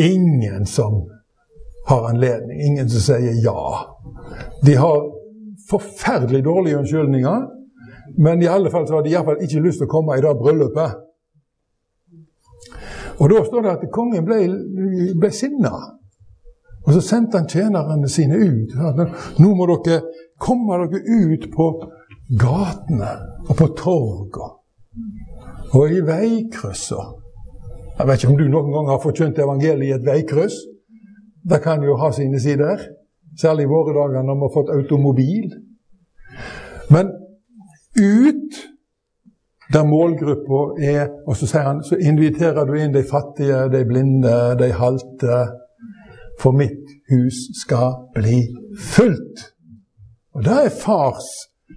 ingen 0.10 0.65
som 0.65 1.03
har 1.88 2.10
anledning. 2.10 2.62
Ingen 2.62 2.89
som 2.89 3.03
sier 3.13 3.38
ja. 3.43 3.65
De 4.65 4.75
har 4.79 5.05
forferdelig 5.69 6.43
dårlige 6.45 6.77
unnskyldninger, 6.77 7.41
men 8.17 8.41
i 8.41 8.50
alle 8.50 8.72
fall 8.72 8.88
så 8.88 8.98
har 8.98 9.03
de 9.03 9.13
iallfall 9.13 9.41
ikke 9.43 9.63
lyst 9.63 9.81
til 9.81 9.89
å 9.89 9.93
komme 9.93 10.17
i 10.17 10.24
det 10.24 10.33
bryllupet. 10.39 11.00
Og 13.22 13.29
da 13.29 13.43
står 13.45 13.62
det 13.62 13.74
at 13.75 13.91
kongen 13.93 14.25
ble, 14.25 14.39
ble 15.19 15.29
sinna. 15.33 15.74
Og 16.83 16.95
så 16.95 17.01
sendte 17.05 17.39
han 17.39 17.48
tjenerne 17.48 18.10
sine 18.12 18.39
ut. 18.41 18.74
Nå 19.39 19.51
må 19.55 19.67
dere 19.86 20.01
komme 20.41 20.81
dere 20.81 21.03
ut 21.05 21.45
på 21.53 21.67
gatene 22.30 23.12
og 23.50 23.56
på 23.58 23.68
torga 23.77 24.50
og 25.74 25.92
i 25.92 26.01
veikryssene. 26.06 27.20
Jeg 27.98 28.08
vet 28.08 28.24
ikke 28.24 28.32
om 28.34 28.38
du 28.39 28.48
noen 28.50 28.72
gang 28.74 28.88
har 28.89 29.01
forkynt 29.03 29.39
evangeliet 29.42 29.92
i 29.92 29.94
et 29.94 30.06
veikryss. 30.06 30.56
Det 31.50 31.60
kan 31.62 31.84
jo 31.86 31.98
ha 32.01 32.10
sine 32.12 32.39
sider. 32.42 32.82
Særlig 33.38 33.68
i 33.68 33.70
våre 33.70 33.94
dager 33.94 34.25
når 34.25 34.38
vi 34.39 34.48
har 34.48 34.53
fått 34.53 34.72
automobil. 34.74 35.51
Men 36.89 37.12
ut 37.98 38.58
der 39.74 39.86
målgruppa 39.86 40.62
er 40.82 41.08
Og 41.27 41.38
så 41.38 41.48
sier 41.48 41.63
han, 41.65 41.84
så 41.84 41.96
inviterer 41.96 42.65
du 42.65 42.74
inn 42.77 42.94
de 42.94 43.03
fattige, 43.03 43.70
de 43.74 43.86
blinde, 43.86 44.34
de 44.60 44.72
halte. 44.74 45.39
For 46.42 46.51
mitt 46.51 46.89
hus 47.10 47.46
skal 47.62 48.10
bli 48.15 48.42
fullt. 48.77 49.50
Og 50.34 50.46
det 50.46 50.60
er 50.65 50.77
fars 50.82 51.30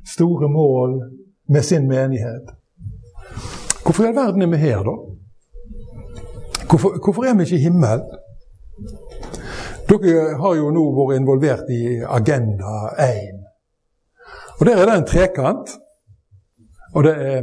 store 0.05 0.49
mål 0.49 1.00
med 1.49 1.62
sin 1.62 1.88
menighet. 1.88 2.50
Hvorfor 3.85 4.05
i 4.05 4.07
all 4.07 4.17
verden 4.17 4.43
er 4.43 4.50
vi 4.50 4.57
her, 4.57 4.83
da? 4.83 4.95
Hvorfor, 6.69 6.99
hvorfor 7.05 7.25
er 7.25 7.35
vi 7.35 7.43
ikke 7.43 7.57
i 7.57 7.67
himmelen? 7.69 8.03
Dere 9.87 10.38
har 10.41 10.55
jo 10.59 10.71
nå 10.75 10.85
vært 10.97 11.21
involvert 11.21 11.69
i 11.71 11.83
Agenda 12.03 12.73
1. 12.99 13.37
Og 14.59 14.67
Der 14.67 14.81
er 14.81 14.87
det 14.87 14.97
en 14.97 15.07
trekant. 15.07 15.71
Og 16.95 17.05
det 17.05 17.12
er 17.12 17.43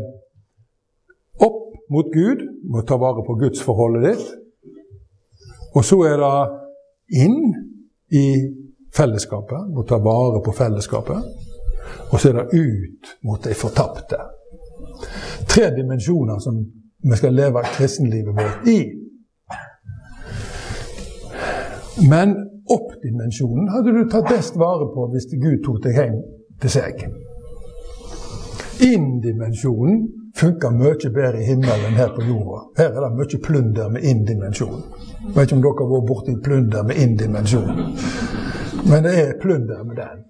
opp 1.40 1.62
mot 1.94 2.10
Gud, 2.14 2.42
må 2.70 2.82
ta 2.82 2.98
vare 2.98 3.24
på 3.24 3.38
gudsforholdet 3.40 4.04
ditt. 4.10 4.28
Og 5.76 5.86
så 5.86 6.00
er 6.10 6.20
det 6.22 7.24
inn 7.24 7.40
i 8.14 8.26
fellesskapet, 8.94 9.70
må 9.74 9.86
ta 9.88 9.98
vare 10.02 10.42
på 10.46 10.54
fellesskapet. 10.58 11.24
Og 12.12 12.20
så 12.20 12.30
er 12.30 12.34
det 12.40 12.60
ut 12.60 13.14
mot 13.28 13.44
de 13.44 13.54
fortapte. 13.58 14.20
Tre 15.48 15.70
dimensjoner 15.76 16.40
som 16.40 16.60
vi 17.04 17.16
skal 17.20 17.34
leve 17.34 17.64
kristenlivet 17.76 18.36
vårt 18.36 18.68
i. 18.68 18.80
Men 22.10 22.36
opp-dimensjonen 22.70 23.70
hadde 23.70 23.92
du 23.92 24.10
tatt 24.10 24.30
best 24.30 24.58
vare 24.58 24.88
på 24.96 25.10
hvis 25.14 25.30
Gud 25.36 25.62
tok 25.66 25.84
deg 25.84 26.00
hjem 26.00 26.20
til 26.64 26.74
seg. 26.74 27.06
Inn-dimensjonen 28.84 30.08
funker 30.36 30.74
mye 30.74 31.12
bedre 31.14 31.42
i 31.42 31.46
himmelen 31.46 31.98
her 32.00 32.10
på 32.16 32.26
jorda. 32.26 32.64
Her 32.78 32.96
er 32.96 33.06
det 33.06 33.12
mye 33.20 33.42
plunder 33.44 33.90
med 33.94 34.04
indimensjon. 34.10 34.82
Jeg 35.28 35.36
vet 35.36 35.46
ikke 35.46 35.60
om 35.60 35.66
dere 35.66 35.80
har 35.84 35.92
vært 35.94 36.10
borti 36.10 36.38
plunder 36.44 36.88
med 36.88 37.02
indimensjon. 37.06 37.84
Men 38.90 39.06
det 39.06 39.14
er 39.20 39.36
plunder 39.42 39.84
med 39.84 40.00
den. 40.02 40.24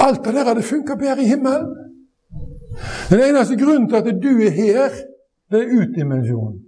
Alt 0.00 0.24
det 0.24 0.34
der 0.34 0.44
hadde 0.44 0.62
funka 0.62 0.94
bedre 0.94 1.22
i 1.22 1.30
himmelen. 1.30 1.72
Den 3.10 3.20
eneste 3.20 3.56
grunnen 3.56 3.88
til 3.88 3.96
at 3.96 4.22
du 4.22 4.32
er 4.44 4.50
her, 4.50 4.90
det 5.50 5.62
er 5.62 5.74
utdimensjonen. 5.80 6.62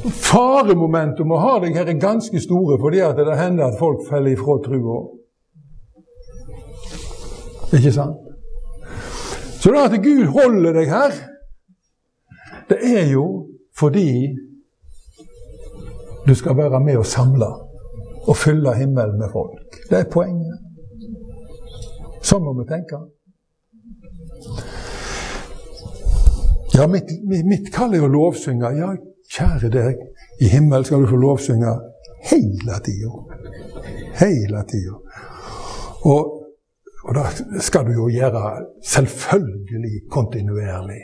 Faremomentet 0.00 1.26
med 1.26 1.36
å 1.36 1.42
ha 1.44 1.56
deg 1.60 1.76
her 1.76 1.88
er 1.92 2.00
ganske 2.00 2.40
store, 2.40 2.78
fordi 2.80 3.02
at 3.04 3.18
det 3.20 3.36
hender 3.38 3.68
at 3.68 3.78
folk 3.78 4.02
faller 4.08 4.32
ifra 4.32 4.56
trua. 4.64 5.00
Ikke 7.76 7.92
sant? 7.94 8.16
Så 9.60 9.70
det 9.74 9.82
at 9.84 10.02
Gud 10.02 10.24
holder 10.32 10.72
deg 10.72 10.88
her, 10.88 11.18
det 12.70 12.78
er 12.96 13.10
jo 13.12 13.26
fordi 13.76 14.32
du 16.26 16.34
skal 16.34 16.56
være 16.56 16.80
med 16.80 16.96
og 16.96 17.06
samle 17.06 17.50
og 18.28 18.36
fylle 18.36 18.74
himmelen 18.76 19.18
med 19.18 19.28
folk. 19.32 19.80
Det 19.90 19.98
er 19.98 20.10
poenget. 20.12 20.69
Sånn 22.30 22.44
må 22.46 22.54
vi 22.60 22.66
tenke. 22.68 23.00
Ja, 26.76 26.86
mitt, 26.86 27.10
mitt 27.26 27.72
kall 27.74 27.96
er 27.98 28.06
å 28.06 28.10
lovsynge. 28.10 28.70
Ja, 28.78 28.92
kjære 29.34 29.70
deg, 29.74 30.04
i 30.40 30.50
himmelen 30.52 30.86
skal 30.86 31.02
du 31.02 31.10
få 31.10 31.18
lovsynge 31.20 31.72
hele 32.30 32.78
tida. 32.86 33.10
Hele 34.20 34.62
tida. 34.70 35.00
Og 36.06 36.36
og 37.08 37.14
det 37.16 37.62
skal 37.64 37.86
du 37.86 37.94
jo 37.96 38.08
gjøre 38.12 38.42
selvfølgelig 38.86 40.02
kontinuerlig. 40.10 41.00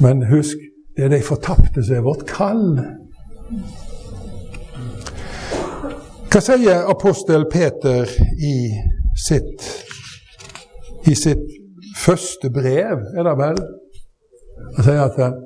Men 0.00 0.26
husk, 0.28 0.58
det 0.96 1.04
er 1.04 1.08
de 1.08 1.22
fortapte 1.24 1.84
som 1.84 1.96
er 1.96 2.04
vårt 2.04 2.26
kall. 2.28 2.66
Hva 6.28 6.42
sier 6.44 6.84
apostel 6.92 7.48
Peter 7.48 8.10
i 8.44 8.54
sitt, 9.16 9.64
i 11.08 11.14
sitt 11.16 11.44
første 11.96 12.50
brev, 12.52 13.04
er 13.16 13.26
det 13.26 13.36
vel? 13.38 13.60
og 14.76 14.84
sier 14.84 15.04
at 15.04 15.36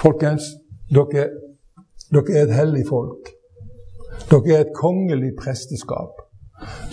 folkens, 0.00 0.50
dere, 0.90 1.28
dere 2.12 2.34
er 2.34 2.48
et 2.48 2.54
hellig 2.54 2.84
folk. 2.88 3.30
Dere 4.30 4.56
er 4.56 4.64
et 4.66 4.74
kongelig 4.76 5.32
presteskap. 5.38 6.20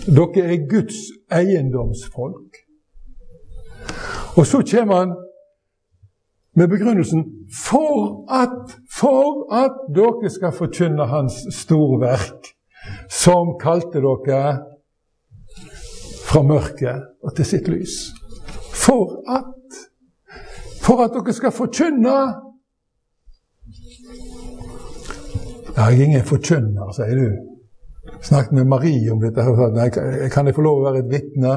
Dere 0.06 0.46
er 0.46 0.68
Guds 0.70 1.00
eiendomsfolk. 1.32 2.62
Og 4.38 4.46
så 4.48 4.62
kommer 4.72 4.96
han 4.96 5.14
med 6.56 6.68
begrunnelsen 6.68 7.26
for 7.68 8.26
at, 8.32 8.78
for 9.00 9.54
at 9.56 9.76
dere 9.96 10.30
skal 10.30 10.56
forkynne 10.56 11.08
Hans 11.08 11.44
storverk, 11.56 12.54
som 13.10 13.56
kalte 13.62 14.04
dere 14.04 14.71
fra 16.32 16.42
mørket 16.48 17.08
og 17.24 17.36
til 17.36 17.46
sitt 17.46 17.68
lys. 17.68 17.98
For 18.74 19.22
at 19.30 19.58
For 20.82 21.04
at 21.04 21.12
dere 21.14 21.34
skal 21.34 21.52
forkynne 21.54 22.18
Jeg 25.76 25.86
er 25.86 26.04
ingen 26.04 26.24
forkynner, 26.26 26.92
sier 26.96 27.16
du 27.16 27.52
snakket 28.22 28.52
med 28.52 28.66
Marie 28.66 29.12
om 29.12 29.22
dette. 29.22 29.42
Kan 30.34 30.48
jeg 30.48 30.56
få 30.56 30.62
lov 30.62 30.82
å 30.82 30.88
være 30.90 31.04
et 31.04 31.12
vitne? 31.12 31.54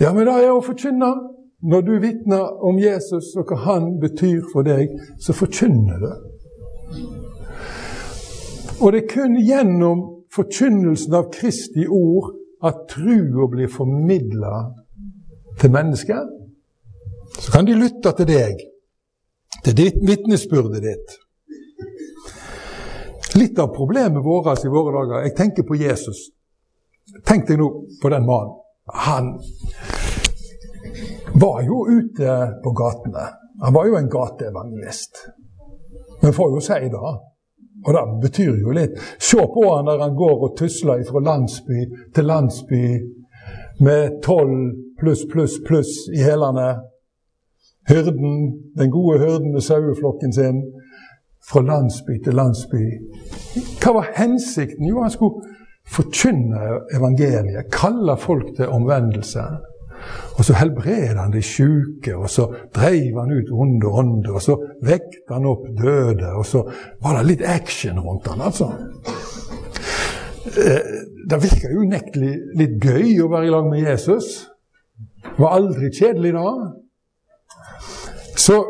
Ja, 0.00 0.12
men 0.12 0.26
da 0.26 0.36
er 0.36 0.48
jeg 0.48 0.56
å 0.56 0.64
forkynne. 0.64 1.10
Når 1.66 1.84
du 1.86 1.92
vitner 2.02 2.64
om 2.68 2.78
Jesus 2.78 3.30
og 3.38 3.48
hva 3.48 3.56
han 3.64 3.94
betyr 4.00 4.42
for 4.52 4.66
deg, 4.66 4.92
så 5.20 5.32
forkynner 5.32 6.02
du. 6.02 6.10
Og 8.80 8.92
det 8.92 9.04
er 9.04 9.08
kun 9.08 9.38
gjennom 9.40 10.02
forkynnelsen 10.36 11.16
av 11.16 11.30
Kristi 11.32 11.86
ord 11.88 12.34
at 12.62 12.86
trua 12.90 13.48
blir 13.50 13.68
formidla 13.68 14.54
til 15.60 15.70
mennesker. 15.70 16.24
Så 17.40 17.52
kan 17.52 17.66
de 17.66 17.76
lytte 17.76 18.12
til 18.16 18.28
deg, 18.28 18.60
til 19.64 19.76
ditt 19.76 20.00
vitnesbyrdet 20.08 20.82
ditt. 20.82 21.16
Litt 23.36 23.58
av 23.60 23.74
problemet 23.74 24.24
vårt 24.24 24.64
i 24.64 24.70
våre 24.72 24.94
dager 24.94 25.26
Jeg 25.26 25.36
tenker 25.36 25.66
på 25.68 25.76
Jesus. 25.76 26.30
Tenk 27.26 27.48
deg 27.48 27.58
nå 27.60 27.68
på 28.00 28.08
den 28.12 28.24
mannen. 28.26 28.54
Han 28.86 29.34
var 31.34 31.62
jo 31.66 31.82
ute 31.90 32.36
på 32.64 32.72
gatene. 32.72 33.26
Han 33.62 33.74
var 33.74 33.86
jo 33.86 33.96
en 33.98 34.08
gateevangelist. 34.10 35.26
Men 36.22 36.32
får 36.32 36.54
jo 36.54 36.62
si 36.64 36.80
det. 36.92 37.12
Og 37.84 37.94
det 37.94 38.04
betyr 38.22 38.54
jo 38.62 38.72
litt. 38.74 38.96
Se 39.18 39.36
på 39.36 39.66
han 39.74 39.86
der 39.88 40.02
han 40.02 40.16
går 40.16 40.48
og 40.48 40.56
tusler 40.58 41.04
fra 41.08 41.22
landsby 41.22 41.78
til 42.14 42.24
landsby 42.24 42.82
med 43.80 44.20
tolv 44.24 44.72
pluss, 44.98 45.26
pluss, 45.32 45.58
pluss 45.66 45.92
i 46.14 46.22
hælene. 46.24 46.68
Hyrden, 47.88 48.34
den 48.78 48.90
gode 48.90 49.18
hyrden 49.18 49.52
med 49.52 49.60
saueflokken 49.60 50.32
sin 50.32 50.62
fra 51.50 51.62
landsby 51.62 52.16
til 52.24 52.34
landsby. 52.34 52.82
Hva 53.82 53.92
var 53.98 54.08
hensikten? 54.16 54.88
Jo, 54.88 55.02
han 55.02 55.10
skulle 55.10 55.36
forkynne 55.86 56.58
evangeliet, 56.96 57.70
kalle 57.72 58.16
folk 58.18 58.56
til 58.56 58.68
omvendelse. 58.68 59.44
Og 60.36 60.44
så 60.44 60.56
helbreder 60.58 61.18
han 61.20 61.34
de 61.34 61.42
sjuke, 61.44 62.16
og 62.16 62.30
så 62.30 62.46
dreiv 62.74 63.18
han 63.20 63.32
ut 63.32 63.52
onde 63.52 63.92
ånder, 64.02 64.36
og 64.36 64.44
så 64.44 64.56
vekta 64.84 65.38
han 65.38 65.48
opp 65.50 65.66
døde, 65.78 66.32
og 66.36 66.46
så 66.46 66.62
var 67.02 67.18
det 67.18 67.26
litt 67.30 67.44
action 67.46 68.00
rundt 68.04 68.28
han, 68.30 68.44
altså. 68.44 68.70
Eh, 70.46 70.82
det 71.26 71.42
virka 71.42 71.72
unektelig 71.74 72.34
litt 72.58 72.76
gøy 72.82 73.16
å 73.24 73.30
være 73.32 73.48
i 73.48 73.54
lag 73.54 73.68
med 73.70 73.82
Jesus. 73.82 74.46
Det 75.26 75.40
var 75.42 75.56
aldri 75.58 75.90
kjedelig 75.90 76.36
da. 76.36 76.50
Så 78.36 78.60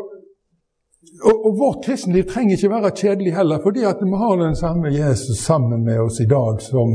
og, 1.23 1.45
og 1.47 1.57
vårt 1.57 1.85
kristenliv 1.85 2.27
trenger 2.29 2.57
ikke 2.57 2.69
være 2.71 2.93
kjedelig 2.95 3.33
heller, 3.35 3.61
fordi 3.63 3.85
at 3.89 4.01
vi 4.03 4.19
har 4.21 4.35
den 4.37 4.55
samme 4.55 4.91
Jesus 4.93 5.41
sammen 5.41 5.83
med 5.85 6.01
oss 6.01 6.19
i 6.21 6.29
dag 6.29 6.61
som 6.61 6.93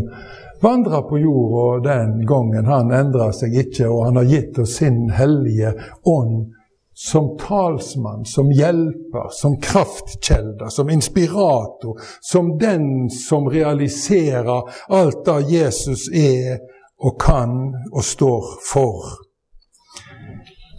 vandra 0.62 1.02
på 1.02 1.18
jorda 1.18 1.82
den 1.88 2.26
gangen. 2.26 2.66
Han 2.66 2.92
endra 2.94 3.32
seg 3.34 3.54
ikke, 3.64 3.88
og 3.88 4.04
han 4.08 4.20
har 4.20 4.30
gitt 4.30 4.58
oss 4.62 4.76
sin 4.80 5.08
hellige 5.10 5.74
ånd 6.08 6.52
som 6.94 7.36
talsmann, 7.40 8.24
som 8.24 8.50
hjelper, 8.52 9.28
som 9.30 9.56
kraftkjelder, 9.60 10.68
som 10.68 10.90
inspirator, 10.90 12.00
som 12.20 12.58
den 12.58 13.10
som 13.10 13.48
realiserer 13.48 14.62
alt 14.88 15.24
det 15.24 15.38
Jesus 15.50 16.08
er 16.12 16.60
og 17.02 17.20
kan 17.20 17.56
og 17.92 18.04
står 18.04 18.44
for. 18.72 19.06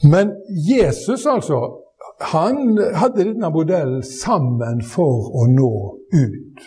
Men 0.04 0.32
Jesus, 0.70 1.26
altså, 1.26 1.60
han 2.20 2.78
hadde 2.96 3.24
denne 3.24 3.50
modellen 3.52 4.04
sammen 4.04 4.84
for 4.86 5.32
å 5.34 5.48
nå 5.50 5.74
ut. 6.14 6.64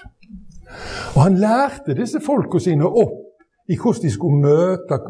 Og 1.14 1.22
han 1.22 1.38
lærte 1.40 1.96
disse 1.96 2.20
folka 2.24 2.60
sine 2.62 2.86
opp 2.86 3.22
i 3.68 3.76
hvordan 3.76 4.02
de 4.02 4.12
skulle 4.12 4.42
møte 4.42 5.00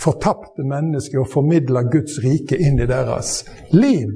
fortapte 0.00 0.64
mennesker 0.64 1.20
og 1.20 1.28
formidle 1.32 1.84
Guds 1.92 2.18
rike 2.24 2.58
inn 2.58 2.80
i 2.80 2.88
deres 2.88 3.44
liv. 3.72 4.12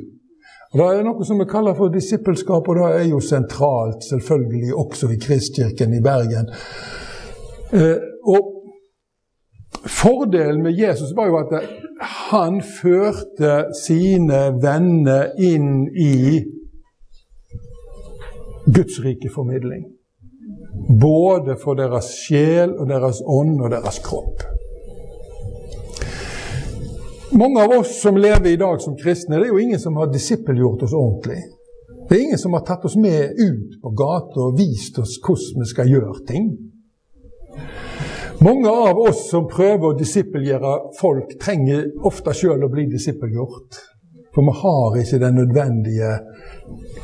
Og 0.72 0.78
Det 0.78 0.86
er 0.86 1.04
noe 1.06 1.24
som 1.24 1.40
vi 1.40 1.48
kaller 1.48 1.76
for 1.76 1.92
disippelskap, 1.92 2.68
og 2.68 2.76
det 2.76 2.88
er 3.00 3.06
jo 3.08 3.20
sentralt 3.24 4.04
selvfølgelig 4.04 4.74
også 4.74 5.08
i 5.14 5.20
Kristkirken 5.22 5.94
i 5.96 6.02
Bergen. 6.04 6.50
Eh, 7.72 7.96
og 8.24 8.54
Fordelen 9.88 10.62
med 10.62 10.76
Jesus 10.76 11.16
var 11.16 11.26
jo 11.26 11.36
at 11.38 11.52
han 12.00 12.62
førte 12.62 13.68
sine 13.84 14.40
venner 14.62 15.30
inn 15.38 15.86
i 15.96 16.42
Guds 18.66 18.98
rike 19.04 19.30
formidling. 19.34 19.84
Både 20.88 21.56
for 21.60 21.76
deres 21.76 22.08
sjel 22.24 22.72
og 22.78 22.88
deres 22.88 23.20
ånd 23.20 23.58
og 23.60 23.70
deres 23.74 24.00
kropp. 24.04 24.46
Mange 27.38 27.60
av 27.60 27.74
oss 27.76 27.98
som 28.02 28.16
lever 28.16 28.54
i 28.54 28.56
dag 28.60 28.80
som 28.80 28.96
kristne, 28.96 29.36
det 29.36 29.50
er 29.50 29.52
jo 29.52 29.60
ingen 29.60 29.80
som 29.80 29.98
har 30.00 30.08
disippelgjort 30.10 30.86
oss 30.86 30.96
ordentlig. 30.96 31.42
Det 32.08 32.16
er 32.16 32.22
ingen 32.24 32.40
som 32.40 32.56
har 32.56 32.64
tatt 32.64 32.86
oss 32.88 32.96
med 32.96 33.36
ut 33.36 33.76
på 33.82 33.92
gata 33.92 34.46
og 34.48 34.56
vist 34.56 34.96
oss 34.98 35.18
hvordan 35.20 35.60
vi 35.60 35.68
skal 35.68 35.92
gjøre 35.92 36.24
ting. 36.30 36.48
Mange 38.40 38.70
av 38.70 38.98
oss 39.02 39.26
som 39.28 39.48
prøver 39.50 39.90
å 39.90 39.98
disippelgjøre 39.98 40.74
folk, 40.96 41.36
trenger 41.42 41.88
ofte 42.08 42.32
sjøl 42.38 42.64
å 42.64 42.72
bli 42.72 42.86
disippelgjort. 42.88 43.80
For 44.32 44.46
vi 44.46 44.54
har 44.62 44.98
ikke 45.02 45.20
den 45.20 45.40
nødvendige 45.42 46.12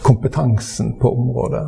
kompetansen 0.07 0.94
på 1.01 1.11
området. 1.11 1.66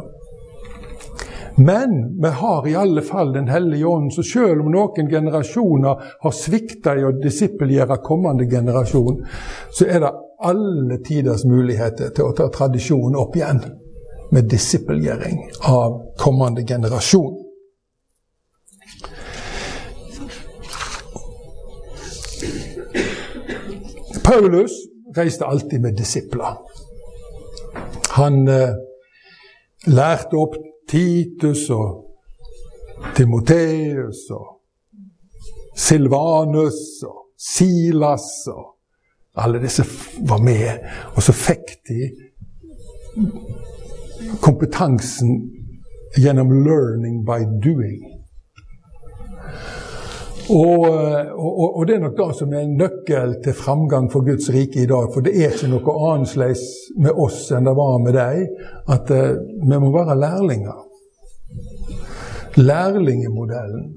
Men 1.58 2.20
vi 2.22 2.28
har 2.28 2.68
i 2.68 2.74
alle 2.74 3.02
fall 3.02 3.32
Den 3.32 3.48
hellige 3.48 3.86
ånd, 3.86 4.12
så 4.14 4.22
selv 4.22 4.60
om 4.60 4.68
noen 4.72 5.08
generasjoner 5.08 6.02
har 6.20 6.34
svikta 6.36 6.92
i 6.98 7.04
å 7.04 7.14
disippelgjøre 7.16 7.96
kommende 8.04 8.44
generasjon, 8.50 9.22
så 9.72 9.88
er 9.88 10.04
det 10.04 10.12
alle 10.44 10.98
tiders 11.06 11.46
muligheter 11.48 12.12
til 12.12 12.28
å 12.28 12.34
ta 12.36 12.50
tradisjonen 12.52 13.16
opp 13.16 13.38
igjen 13.40 13.62
med 14.36 14.50
disippelgjøring 14.52 15.40
av 15.72 15.96
kommende 16.20 16.66
generasjon. 16.68 17.42
Paulus 24.26 24.76
reiste 25.16 25.46
alltid 25.46 25.80
med 25.80 25.96
disipler. 25.96 26.60
Han 28.18 28.48
eh, 28.48 28.74
lærte 29.86 30.36
opp 30.36 30.56
Titus 30.88 31.70
og 31.70 32.02
Timoteus 33.16 34.30
og 34.30 34.46
Silvanus 35.76 37.02
og 37.04 37.22
Silas 37.38 38.46
og 38.48 38.72
alle 39.36 39.60
disse 39.60 39.84
var 40.28 40.38
med. 40.38 40.78
Og 41.14 41.22
så 41.22 41.32
fikk 41.32 41.74
de 41.88 42.10
kompetansen 44.40 45.50
gjennom 46.16 46.48
'learning 46.50 47.24
by 47.24 47.40
doing'. 47.66 48.16
Og, 50.50 50.84
og, 51.34 51.76
og, 51.76 51.86
det 51.86 51.96
er 51.96 52.02
nok 52.04 52.16
det 52.18 52.26
som 52.38 52.52
er 52.54 52.62
en 52.62 52.76
nøkkel 52.78 53.34
til 53.42 53.54
framgang 53.56 54.06
for 54.12 54.22
Guds 54.26 54.46
rike 54.54 54.84
i 54.84 54.86
dag. 54.86 55.08
For 55.14 55.24
det 55.24 55.34
er 55.34 55.54
ikke 55.54 55.70
noe 55.72 55.94
annerledes 56.12 56.64
med 57.02 57.18
oss 57.18 57.48
enn 57.54 57.66
det 57.66 57.74
var 57.74 57.96
med 58.04 58.14
deg. 58.14 58.44
At 58.94 59.10
uh, 59.10 59.38
vi 59.42 59.80
må 59.82 59.90
være 59.94 60.18
lærlinger. 60.20 60.82
Lærlingemodellen. 62.56 63.88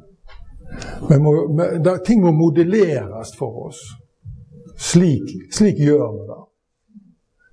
Må, 1.21 1.33
vi, 1.57 1.93
ting 2.05 2.23
må 2.23 2.33
modelleres 2.35 3.35
for 3.37 3.67
oss. 3.69 3.83
Slik, 4.79 5.29
slik 5.53 5.77
gjør 5.83 6.07
vi 6.15 6.25
det. 6.31 6.41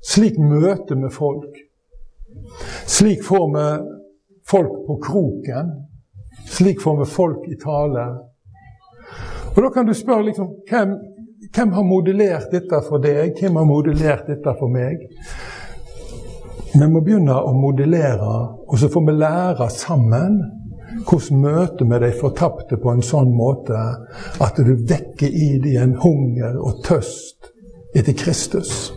Slik 0.07 0.39
møter 0.39 0.99
vi 1.03 1.11
folk. 1.13 1.61
Slik 2.87 3.25
får 3.27 3.47
vi 3.57 3.67
folk 4.49 4.81
på 4.87 4.99
kroken. 5.03 5.75
Slik 6.47 6.81
får 6.81 7.01
vi 7.03 7.11
folk 7.11 7.49
i 7.51 7.59
tale. 7.61 8.07
Og 9.57 9.63
Da 9.63 9.71
kan 9.71 9.87
du 9.87 9.95
spørre 9.95 10.25
liksom, 10.25 10.49
hvem, 10.69 10.91
hvem 11.55 11.73
har 11.73 11.83
modellert 11.83 12.51
dette 12.53 12.81
for 12.89 13.01
deg? 13.01 13.39
Hvem 13.41 13.57
har 13.57 13.65
modellert 13.65 14.27
dette 14.29 14.53
for 14.59 14.69
meg? 14.69 15.07
Vi 16.77 16.89
må 16.93 17.01
begynne 17.01 17.39
å 17.41 17.55
modellere, 17.57 18.35
og 18.69 18.77
så 18.77 18.91
får 18.93 19.07
vi 19.07 19.15
lære 19.17 19.69
sammen 19.73 20.37
hvordan 21.09 21.41
møter 21.41 21.89
vi 21.89 22.01
de 22.05 22.11
fortapte 22.21 22.77
på 22.81 22.93
en 22.93 23.03
sånn 23.05 23.33
måte 23.37 23.79
at 24.45 24.61
du 24.61 24.75
vekker 24.77 25.33
i 25.33 25.49
dem 25.65 25.81
en 25.83 25.97
hunger 26.03 26.61
og 26.61 26.83
tøst 26.85 27.51
etter 27.97 28.17
Kristus. 28.17 28.93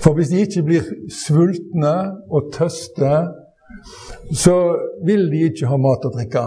For 0.00 0.16
hvis 0.16 0.32
de 0.32 0.40
ikke 0.46 0.64
blir 0.64 0.88
sultne 1.12 1.94
og 2.32 2.48
tøste, 2.56 3.12
så 4.32 4.56
vil 5.04 5.28
de 5.32 5.46
ikke 5.50 5.68
ha 5.68 5.76
mat 5.80 6.08
og 6.08 6.16
drikke. 6.16 6.46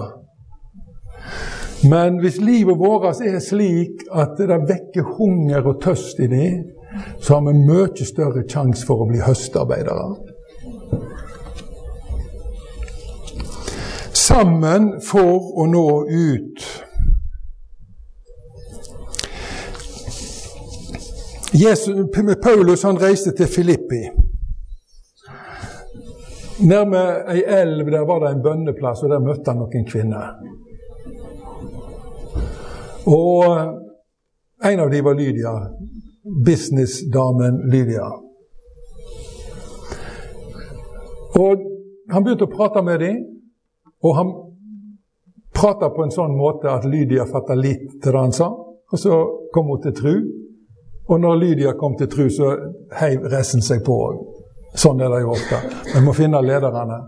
Men 1.89 2.19
hvis 2.19 2.39
livet 2.41 2.79
vårt 2.79 3.21
er 3.21 3.39
slik 3.43 4.05
at 4.11 4.37
det 4.39 4.61
vekker 4.69 5.15
hunger 5.17 5.65
og 5.67 5.81
tøst 5.83 6.19
i 6.19 6.29
dem, 6.31 6.63
så 7.19 7.39
har 7.39 7.47
vi 7.47 7.57
mye 7.57 8.05
større 8.05 8.45
sjanse 8.47 8.85
for 8.87 9.03
å 9.03 9.09
bli 9.09 9.19
høstarbeidere. 9.23 10.07
Sammen 14.13 14.93
for 15.03 15.51
å 15.59 15.67
nå 15.67 15.87
ut. 16.07 16.67
Jesus, 21.53 21.99
Paulus 22.41 22.83
han 22.83 22.97
reiste 23.01 23.33
til 23.37 23.47
Filippi. 23.47 24.05
Nærme 26.63 27.01
ei 27.29 27.43
elv 27.43 27.91
der 27.91 28.05
var 28.07 28.23
det 28.23 28.31
en 28.31 28.43
bønneplass, 28.45 29.03
og 29.03 29.11
der 29.11 29.21
møtte 29.21 29.51
han 29.51 29.59
noen 29.61 29.85
kvinner. 29.89 30.37
Og 33.05 33.43
eh, 33.45 34.71
en 34.71 34.79
av 34.79 34.89
dem 34.89 35.05
var 35.05 35.15
Lydia. 35.15 35.53
Businessdamen 36.45 37.69
Lydia. 37.71 38.07
Og 41.39 41.69
Han 42.11 42.23
begynte 42.23 42.45
å 42.45 42.51
prate 42.51 42.81
med 42.83 42.99
dem, 42.99 43.19
og 44.03 44.15
han 44.17 44.31
prata 45.55 45.87
på 45.89 46.03
en 46.03 46.11
sånn 46.11 46.33
måte 46.35 46.67
at 46.67 46.83
Lydia 46.85 47.23
fatta 47.25 47.55
litt 47.55 47.85
til 48.03 48.11
det 48.11 48.19
han 48.19 48.35
sa. 48.35 48.49
Og 48.91 48.99
så 48.99 49.19
kom 49.55 49.71
hun 49.71 49.81
til 49.81 49.95
tru. 49.97 50.13
Og 51.07 51.21
når 51.23 51.39
Lydia 51.39 51.73
kom 51.79 51.95
til 51.97 52.09
tru, 52.11 52.27
så 52.29 52.51
heiv 52.99 53.23
resten 53.31 53.63
seg 53.63 53.85
på. 53.87 53.97
Sånn 54.75 55.01
er 55.01 55.11
det 55.13 55.21
jo 55.23 55.31
ofte. 55.33 55.61
Vi 55.93 56.03
må 56.03 56.13
finne 56.17 56.41
lederne, 56.43 56.99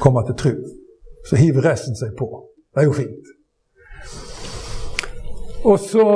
komme 0.00 0.24
til 0.30 0.38
tru. 0.40 0.52
Så 1.28 1.38
hiver 1.38 1.68
resten 1.68 1.98
seg 1.98 2.16
på. 2.18 2.28
Det 2.72 2.82
er 2.82 2.88
jo 2.88 2.96
fint. 2.96 3.31
Og 5.64 5.78
så, 5.80 6.06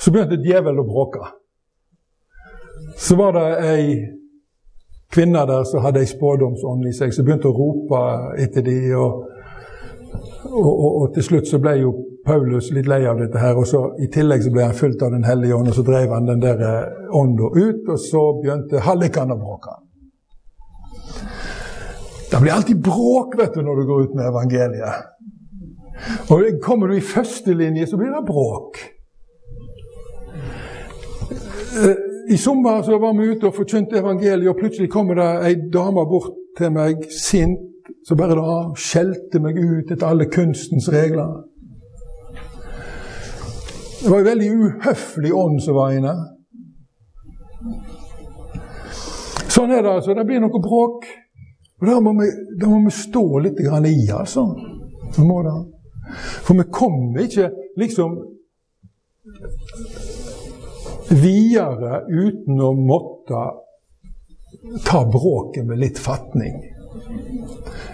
så 0.00 0.12
begynte 0.12 0.40
djevelen 0.40 0.80
å 0.80 0.88
bråke. 0.88 1.26
Så 2.96 3.16
var 3.16 3.36
det 3.36 3.48
ei 3.68 3.86
kvinne 5.12 5.44
der 5.48 5.66
som 5.68 5.84
hadde 5.84 6.00
ei 6.00 6.08
spådomsånd 6.08 6.88
i 6.88 6.94
seg, 6.96 7.12
som 7.12 7.26
begynte 7.26 7.50
å 7.50 7.56
rope 7.56 8.00
etter 8.40 8.64
de, 8.64 8.78
og, 8.96 9.28
og, 10.48 10.72
og, 10.72 10.88
og, 10.88 11.06
til 11.14 11.28
slutt 11.28 11.50
så 11.50 11.60
ble 11.60 11.76
jo 11.82 11.92
Paulus 12.24 12.70
litt 12.72 12.88
lei 12.88 13.02
av 13.08 13.20
dette 13.20 13.40
her, 13.40 13.58
og 13.58 13.66
så 13.68 13.82
i 14.00 14.08
tillegg 14.12 14.44
så 14.44 14.52
ble 14.54 14.68
han 14.68 14.76
fulgt 14.78 15.02
av 15.02 15.12
Den 15.12 15.26
hellige 15.26 15.56
ånd, 15.56 15.72
og 15.72 15.76
så 15.76 15.84
drev 15.86 16.12
han 16.14 16.28
den 16.28 16.42
der 16.42 16.60
eh, 16.68 17.16
ånda 17.18 17.50
ut, 17.52 17.88
og 17.88 17.98
så 18.00 18.22
begynte 18.40 18.84
hallikene 18.86 19.36
å 19.36 19.40
bråke. 19.40 19.74
Det 22.30 22.40
blir 22.40 22.54
alltid 22.54 22.78
bråk 22.80 23.34
vet 23.36 23.58
du, 23.58 23.60
når 23.66 23.80
du 23.80 23.88
går 23.90 24.06
ut 24.06 24.14
med 24.16 24.28
evangeliet. 24.30 25.08
Og 26.30 26.42
Kommer 26.62 26.86
du 26.86 26.96
i 26.96 27.00
første 27.00 27.54
linje, 27.54 27.86
så 27.86 27.96
blir 27.96 28.12
det 28.14 28.26
bråk. 28.26 28.78
Eh, 31.82 31.96
I 32.34 32.36
sommer 32.36 32.82
så 32.82 32.98
var 32.98 33.12
vi 33.18 33.30
ute 33.32 33.46
og 33.46 33.54
forkynte 33.54 33.98
evangeliet, 33.98 34.48
og 34.48 34.58
plutselig 34.60 34.90
kommer 34.90 35.14
det 35.18 35.30
ei 35.46 35.54
dame 35.72 36.04
bort 36.08 36.34
til 36.58 36.72
meg 36.72 37.06
sint, 37.10 37.58
som 38.06 38.18
bare 38.18 38.36
da 38.38 38.58
skjelte 38.78 39.40
meg 39.42 39.58
ut 39.58 39.90
etter 39.90 40.06
alle 40.06 40.28
kunstens 40.30 40.88
regler. 40.92 41.32
Det 44.02 44.10
var 44.10 44.18
en 44.18 44.24
veldig 44.24 44.50
uhøflig 44.50 45.34
ånd 45.34 45.60
som 45.62 45.78
var 45.78 45.96
inne. 45.96 46.14
Sånn 49.52 49.70
er 49.70 49.84
det 49.84 49.92
altså. 49.92 50.14
Det 50.16 50.24
blir 50.26 50.40
noe 50.42 50.62
bråk. 50.62 51.06
Og 51.82 51.86
Da 51.86 52.00
må 52.00 52.14
vi, 52.18 52.28
må 52.66 52.80
vi 52.86 52.94
stå 52.94 53.22
litt 53.44 53.60
i, 53.60 53.68
altså. 54.10 54.46
Vi 55.16 55.24
må 55.26 55.42
det. 55.46 55.54
For 56.16 56.58
vi 56.58 56.68
kommer 56.72 57.24
ikke 57.26 57.50
liksom 57.80 58.18
videre 61.12 62.02
uten 62.08 62.60
å 62.60 62.72
måtte 62.76 63.42
ta 64.86 65.02
bråket 65.08 65.66
med 65.66 65.80
litt 65.82 65.98
fatning. 66.00 66.60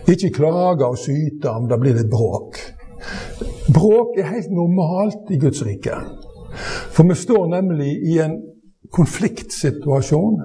Ikke 0.09 0.33
klage 0.35 0.87
og 0.87 0.99
syte 1.01 1.53
om 1.53 1.69
det 1.71 1.79
blir 1.81 1.97
litt 1.99 2.11
bråk. 2.11 2.59
Bråk 3.75 4.19
er 4.19 4.33
helt 4.33 4.53
normalt 4.53 5.31
i 5.31 5.39
Guds 5.41 5.63
rike. 5.67 5.97
For 6.95 7.07
vi 7.09 7.17
står 7.19 7.51
nemlig 7.53 7.91
i 8.09 8.19
en 8.25 8.39
konfliktsituasjon. 8.95 10.41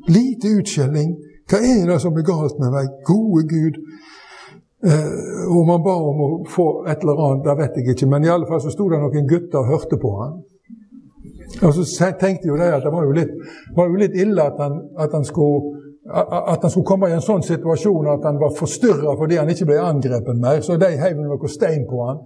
Lite 0.09 0.55
utskjelling. 0.61 1.17
Hva 1.51 1.59
er 1.67 1.83
det 1.91 1.99
som 2.05 2.15
er 2.15 2.27
galt 2.29 2.63
med 2.63 2.71
meg? 2.77 2.93
Gode 3.09 3.43
Gud. 3.51 3.81
Eh, 4.87 5.51
om 5.59 5.75
han 5.75 5.83
ba 5.85 5.97
om 5.99 6.23
å 6.25 6.29
få 6.49 6.69
et 6.89 7.03
eller 7.03 7.19
annet, 7.27 7.43
det 7.49 7.57
vet 7.59 7.75
jeg 7.81 7.97
ikke, 7.97 8.07
men 8.15 8.25
i 8.25 8.31
alle 8.33 8.47
fall 8.49 8.63
så 8.63 8.71
sto 8.73 8.87
det 8.89 9.03
noen 9.03 9.27
gutter 9.29 9.61
og 9.61 9.75
hørte 9.75 9.99
på 10.01 10.15
han. 10.23 10.39
Og 11.67 11.75
så 11.75 12.13
tenkte 12.21 12.49
jo 12.49 12.57
de 12.57 12.71
at 12.71 12.87
det 12.87 12.95
var 12.95 13.05
jo 13.05 13.13
litt, 13.19 13.35
var 13.77 13.91
jo 13.91 13.99
litt 14.01 14.15
ille 14.15 14.47
at 14.47 14.63
han, 14.63 14.79
at 15.03 15.13
han 15.19 15.27
skulle 15.27 15.80
at 16.11 16.63
han 16.63 16.71
skulle 16.71 16.87
komme 16.87 17.11
i 17.11 17.15
en 17.15 17.23
sånn 17.25 17.45
situasjon 17.47 18.09
at 18.11 18.25
han 18.27 18.41
var 18.41 18.57
forstyrra 18.59 19.15
fordi 19.19 19.39
han 19.39 19.51
ikke 19.53 19.69
ble 19.69 19.79
angrepet 19.83 20.41
mer, 20.43 20.63
så 20.67 20.79
de 20.81 20.91
heiv 20.99 21.21
noe 21.21 21.51
stein 21.51 21.87
på 21.91 22.03
han. 22.09 22.25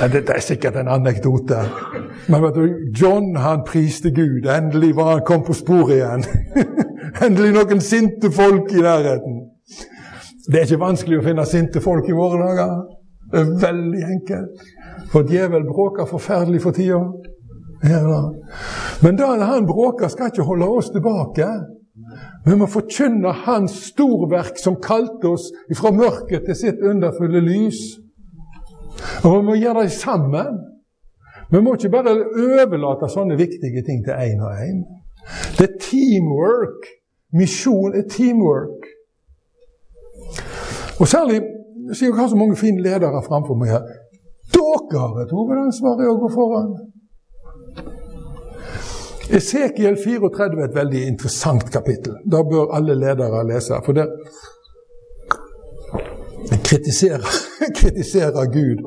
Ja, 0.00 0.08
dette 0.10 0.34
er 0.34 0.42
sikkert 0.42 0.76
en 0.80 0.90
anekdote. 0.90 1.60
Men 2.28 2.42
vet 2.42 2.58
du, 2.58 2.74
John 2.98 3.36
han 3.36 3.62
priste 3.66 4.10
Gud. 4.14 4.46
Endelig 4.50 4.96
var 4.96 5.12
han 5.12 5.24
kom 5.26 5.44
på 5.46 5.54
sporet 5.56 5.96
igjen. 5.96 6.26
Endelig 7.24 7.52
noen 7.56 7.82
sinte 7.84 8.30
folk 8.34 8.72
i 8.72 8.82
nærheten. 8.82 9.40
Det 10.48 10.60
er 10.60 10.66
ikke 10.66 10.82
vanskelig 10.82 11.20
å 11.20 11.26
finne 11.26 11.46
sinte 11.46 11.82
folk 11.84 12.08
i 12.10 12.16
våre 12.16 12.40
dager. 12.42 12.78
Det 13.32 13.40
er 13.40 13.52
veldig 13.62 14.06
enkelt. 14.16 14.64
For 15.12 15.28
djevel 15.28 15.66
bråker 15.68 16.08
forferdelig 16.10 16.62
for 16.64 16.76
tida. 16.76 17.00
Ja, 17.82 18.00
Men 19.02 19.16
da 19.18 19.32
han 19.44 19.66
bråker, 19.66 20.08
skal 20.08 20.30
ikke 20.30 20.46
holde 20.46 20.68
oss 20.68 20.90
tilbake. 20.94 21.46
Vi 22.46 22.54
må 22.58 22.66
forkynne 22.70 23.32
Hans 23.44 23.74
storverk 23.92 24.58
som 24.58 24.78
kalte 24.82 25.34
oss 25.34 25.50
fra 25.78 25.92
mørket 25.94 26.46
til 26.46 26.58
sitt 26.58 26.82
underfulle 26.82 27.42
lys. 27.42 27.80
Og 29.24 29.36
vi 29.36 29.42
må 29.46 29.56
gjøre 29.58 29.86
det 29.86 29.94
sammen. 29.94 30.60
Vi 31.52 31.60
må 31.60 31.74
ikke 31.76 31.92
bare 31.92 32.14
overlate 32.16 33.10
sånne 33.12 33.36
viktige 33.36 33.82
ting 33.86 34.04
til 34.06 34.14
én 34.16 34.40
og 34.42 34.54
én. 34.56 34.84
Det 35.58 35.68
er 35.68 35.78
teamwork. 35.80 36.86
Misjon 37.32 37.94
er 37.96 38.06
teamwork. 38.08 38.86
Og 41.00 41.08
særlig 41.08 41.42
sier 41.92 42.08
jeg 42.08 42.18
har 42.18 42.28
så 42.28 42.38
mange 42.38 42.56
fine 42.56 42.82
ledere 42.82 43.22
framfor 43.26 43.58
meg 43.58 43.74
her. 43.74 43.84
Dere 44.52 44.98
har 45.00 45.22
et 45.22 45.32
hovedansvar 45.34 46.02
i 46.02 46.08
å 46.08 46.18
gå 46.20 46.28
foran. 46.32 46.72
Esekiel 49.30 49.96
34 49.96 50.60
er 50.60 50.68
et 50.68 50.74
veldig 50.76 51.02
interessant 51.06 51.70
kapittel. 51.72 52.16
Da 52.26 52.42
bør 52.42 52.74
alle 52.76 52.94
ledere 52.98 53.44
lese. 53.48 53.78
For 53.86 53.96
det 53.96 54.06
kritiserer, 56.66 57.26
kritiserer 57.80 58.50
Gud 58.52 58.82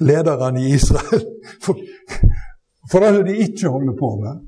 lederne 0.00 0.62
i 0.62 0.74
Israel 0.74 1.24
for, 1.64 1.78
for 2.90 3.04
det 3.04 3.26
de 3.26 3.36
ikke 3.46 3.68
holder 3.68 3.96
på 3.98 4.12
med. 4.22 4.44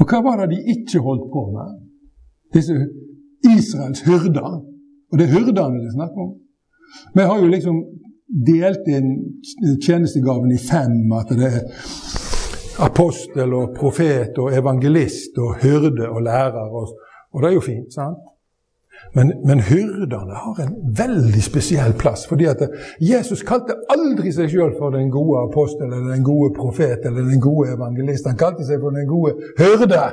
Og 0.00 0.08
hva 0.08 0.22
var 0.24 0.40
det 0.40 0.56
de 0.56 0.74
ikke 0.74 1.02
holdt 1.04 1.26
på 1.32 1.42
med? 1.54 1.74
Disse 2.54 2.76
Israels 3.44 4.00
hyrder. 4.00 4.60
Og 5.12 5.18
det 5.18 5.26
er 5.26 5.34
hyrdene 5.34 5.80
det 5.80 5.90
er 5.90 5.98
snakk 5.98 6.16
om. 6.24 6.30
Vi 7.14 7.26
har 7.28 7.38
jo 7.38 7.50
liksom 7.52 7.76
delt 8.46 8.88
inn 8.88 9.10
tjenestegaven 9.84 10.52
i 10.54 10.58
fem. 10.70 10.96
At 11.18 11.32
det 11.36 11.50
er 11.50 11.60
apostel 12.80 13.54
og 13.54 13.74
profet 13.76 14.38
og 14.38 14.56
evangelist 14.56 15.38
og 15.38 15.54
hyrde 15.62 16.08
og 16.08 16.22
lærer. 16.22 16.66
Og, 16.68 16.88
og 17.32 17.42
det 17.42 17.50
er 17.50 17.54
jo 17.54 17.60
fint, 17.64 17.94
sant? 17.94 18.20
Men, 19.14 19.32
men 19.46 19.60
hyrdene 19.60 20.36
har 20.44 20.58
en 20.62 20.74
veldig 20.98 21.42
spesiell 21.42 21.92
plass. 21.98 22.26
fordi 22.26 22.44
at 22.44 22.62
Jesus 23.00 23.42
kalte 23.42 23.74
aldri 23.90 24.32
seg 24.32 24.50
sjøl 24.52 24.74
for 24.78 24.94
den 24.94 25.10
gode 25.10 25.40
apostel 25.48 25.88
eller 25.88 26.12
den 26.14 26.24
gode 26.24 26.52
profet 26.56 27.06
eller 27.06 27.22
den 27.22 27.40
gode 27.40 27.72
evangelist. 27.74 28.26
Han 28.26 28.38
kalte 28.38 28.66
seg 28.66 28.80
for 28.80 28.94
den 28.94 29.08
gode 29.08 29.34
hyrde. 29.58 30.04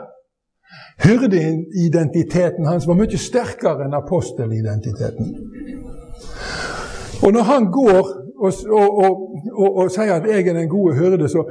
Hyrdeidentiteten 1.03 2.65
hans 2.65 2.87
var 2.87 2.97
mye 2.97 3.19
sterkere 3.21 3.85
enn 3.85 3.93
apostelidentiteten. 3.93 5.35
Og 7.23 7.33
når 7.33 7.45
han 7.51 7.69
går 7.71 8.05
og, 8.37 8.53
og, 8.69 8.97
og, 9.53 9.77
og, 9.77 9.91
sier 9.91 10.13
at 10.13 10.25
'jeg 10.25 10.47
er 10.47 10.53
den 10.53 10.69
gode 10.69 10.95
hyrde', 10.95 11.27
så, 11.27 11.43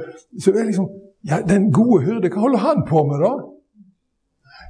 så 0.43 0.51
er 0.51 0.63
liksom 0.63 0.87
ja, 1.27 1.41
Den 1.49 1.71
gode 1.71 2.05
hyrde, 2.05 2.29
hva 2.29 2.43
holder 2.45 2.63
han 2.63 2.83
på 2.87 3.03
med, 3.07 3.21
da? 3.23 3.33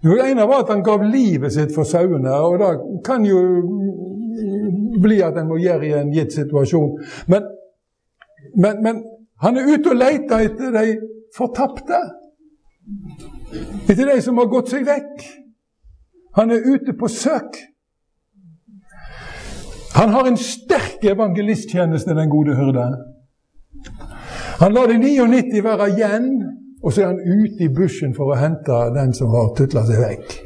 Jo, 0.04 0.16
Det 0.18 0.32
ene 0.32 0.48
var 0.48 0.64
at 0.64 0.74
han 0.74 0.84
gav 0.84 1.04
livet 1.04 1.54
sitt 1.54 1.74
for 1.76 1.88
sauene, 1.88 2.32
og 2.32 2.60
det 2.60 2.72
kan 3.06 3.26
jo 3.26 3.40
bli 5.02 5.22
at 5.26 5.38
en 5.38 5.50
må 5.50 5.58
gjøre 5.62 5.88
i 5.88 5.94
en 5.98 6.14
gitt 6.14 6.34
situasjon. 6.34 6.98
Men, 7.28 7.48
men, 8.58 8.84
men 8.84 9.02
han 9.42 9.58
er 9.58 9.70
ute 9.70 9.94
og 9.94 10.00
leter 10.00 10.46
etter 10.50 10.74
de 10.74 10.86
fortapte. 11.38 12.02
Etter 13.88 14.06
de 14.10 14.22
som 14.22 14.38
har 14.42 14.50
gått 14.52 14.74
seg 14.74 14.86
vekk. 14.88 15.26
Han 16.38 16.54
er 16.54 16.66
ute 16.66 16.94
på 16.98 17.10
søk. 17.10 17.58
Han 19.98 20.14
har 20.14 20.28
en 20.30 20.38
sterk 20.38 21.06
evangelisttjeneste, 21.06 22.14
den 22.14 22.30
gode 22.30 22.54
hyrde. 22.58 22.86
Han 24.60 24.74
lar 24.74 24.88
de 24.88 24.98
99 24.98 25.64
være 25.64 25.90
igjen, 25.94 26.30
og 26.84 26.94
så 26.94 27.02
er 27.02 27.12
han 27.12 27.20
ute 27.22 27.66
i 27.66 27.74
bushen 27.74 28.16
for 28.18 28.34
å 28.34 28.38
hente 28.40 28.78
den 28.96 29.14
som 29.14 29.30
har 29.34 29.52
tutla 29.58 29.84
seg 29.86 30.02
vekk. 30.02 30.38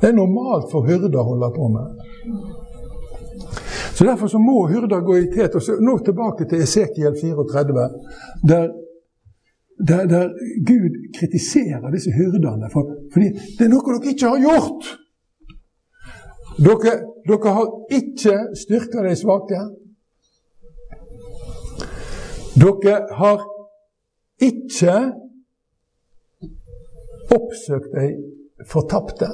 Det 0.00 0.08
er 0.10 0.16
normalt 0.16 0.66
for 0.72 0.86
hyrder 0.88 1.20
å 1.20 1.28
holde 1.28 1.50
på 1.54 1.68
med. 1.70 1.86
Så 3.94 4.04
Derfor 4.04 4.26
så 4.26 4.38
må 4.42 4.66
hyrder 4.66 5.04
gå 5.06 5.18
i 5.20 5.28
tet. 5.30 5.54
Og 5.54 5.62
så 5.62 5.76
nå 5.78 5.98
tilbake 6.02 6.48
til 6.50 6.64
Esekiel 6.64 7.14
34, 7.20 7.84
der, 8.50 8.66
der, 9.78 10.08
der 10.10 10.32
Gud 10.66 10.96
kritiserer 11.18 11.86
disse 11.94 12.10
hyrdene. 12.16 12.70
For, 12.72 12.88
fordi 13.12 13.30
det 13.58 13.68
er 13.68 13.70
noe 13.70 13.86
dere 13.86 14.14
ikke 14.14 14.32
har 14.32 14.42
gjort! 14.42 14.90
Dere, 16.58 16.96
dere 17.28 17.54
har 17.60 17.70
ikke 18.00 18.34
styrka 18.64 19.06
de 19.06 19.14
svake. 19.22 19.62
Dere 22.54 22.96
har 23.16 23.44
ikke 24.42 24.96
oppsøkt 27.32 27.94
de 27.94 28.08
fortapte. 28.68 29.28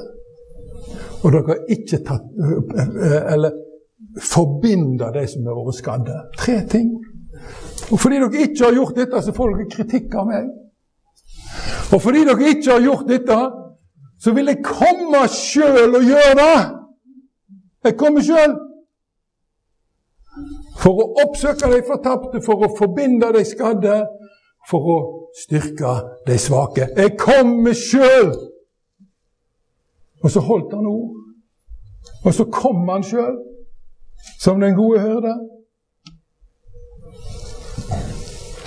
Og 1.23 1.33
dere 1.33 1.47
har 1.51 1.65
ikke 1.75 1.99
tatt 2.07 2.29
Eller 3.33 3.57
forbinda 4.23 5.11
de 5.13 5.25
som 5.27 5.47
har 5.47 5.59
vært 5.59 5.79
skadde. 5.81 6.15
Tre 6.39 6.61
ting. 6.71 6.93
Og 7.91 7.99
fordi 7.99 8.21
dere 8.21 8.45
ikke 8.45 8.65
har 8.65 8.77
gjort 8.77 8.95
dette, 8.97 9.21
så 9.21 9.35
får 9.35 9.53
dere 9.53 9.69
kritikk 9.73 10.15
av 10.15 10.29
meg. 10.29 10.47
Og 11.93 12.01
fordi 12.01 12.23
dere 12.27 12.53
ikke 12.53 12.71
har 12.71 12.85
gjort 12.85 13.07
dette, 13.09 13.39
så 14.19 14.33
vil 14.35 14.51
jeg 14.51 14.63
komme 14.65 15.21
sjøl 15.31 15.95
og 15.99 16.07
gjøre 16.07 16.33
det. 16.39 16.57
Jeg 17.87 17.97
kommer 17.99 18.25
sjøl. 18.25 18.57
For 20.79 20.95
å 20.95 21.07
oppsøke 21.25 21.69
de 21.73 21.81
fortapte, 21.87 22.41
for 22.45 22.63
å 22.63 22.71
forbinde 22.77 23.33
de 23.35 23.43
skadde, 23.47 23.97
for 24.69 24.91
å 24.93 24.97
styrke 25.35 25.95
de 26.27 26.37
svake. 26.39 26.87
Jeg 26.95 27.17
kommer 27.19 27.75
sjøl! 27.75 28.31
Og 30.23 30.31
så 30.31 30.43
holdt 30.43 30.75
han 30.75 30.87
ord. 30.87 31.15
Og 32.25 32.33
så 32.35 32.45
kom 32.51 32.87
han 32.89 33.03
sjøl, 33.03 33.37
som 34.39 34.59
den 34.59 34.75
gode 34.75 35.01
hyrde. 35.03 35.35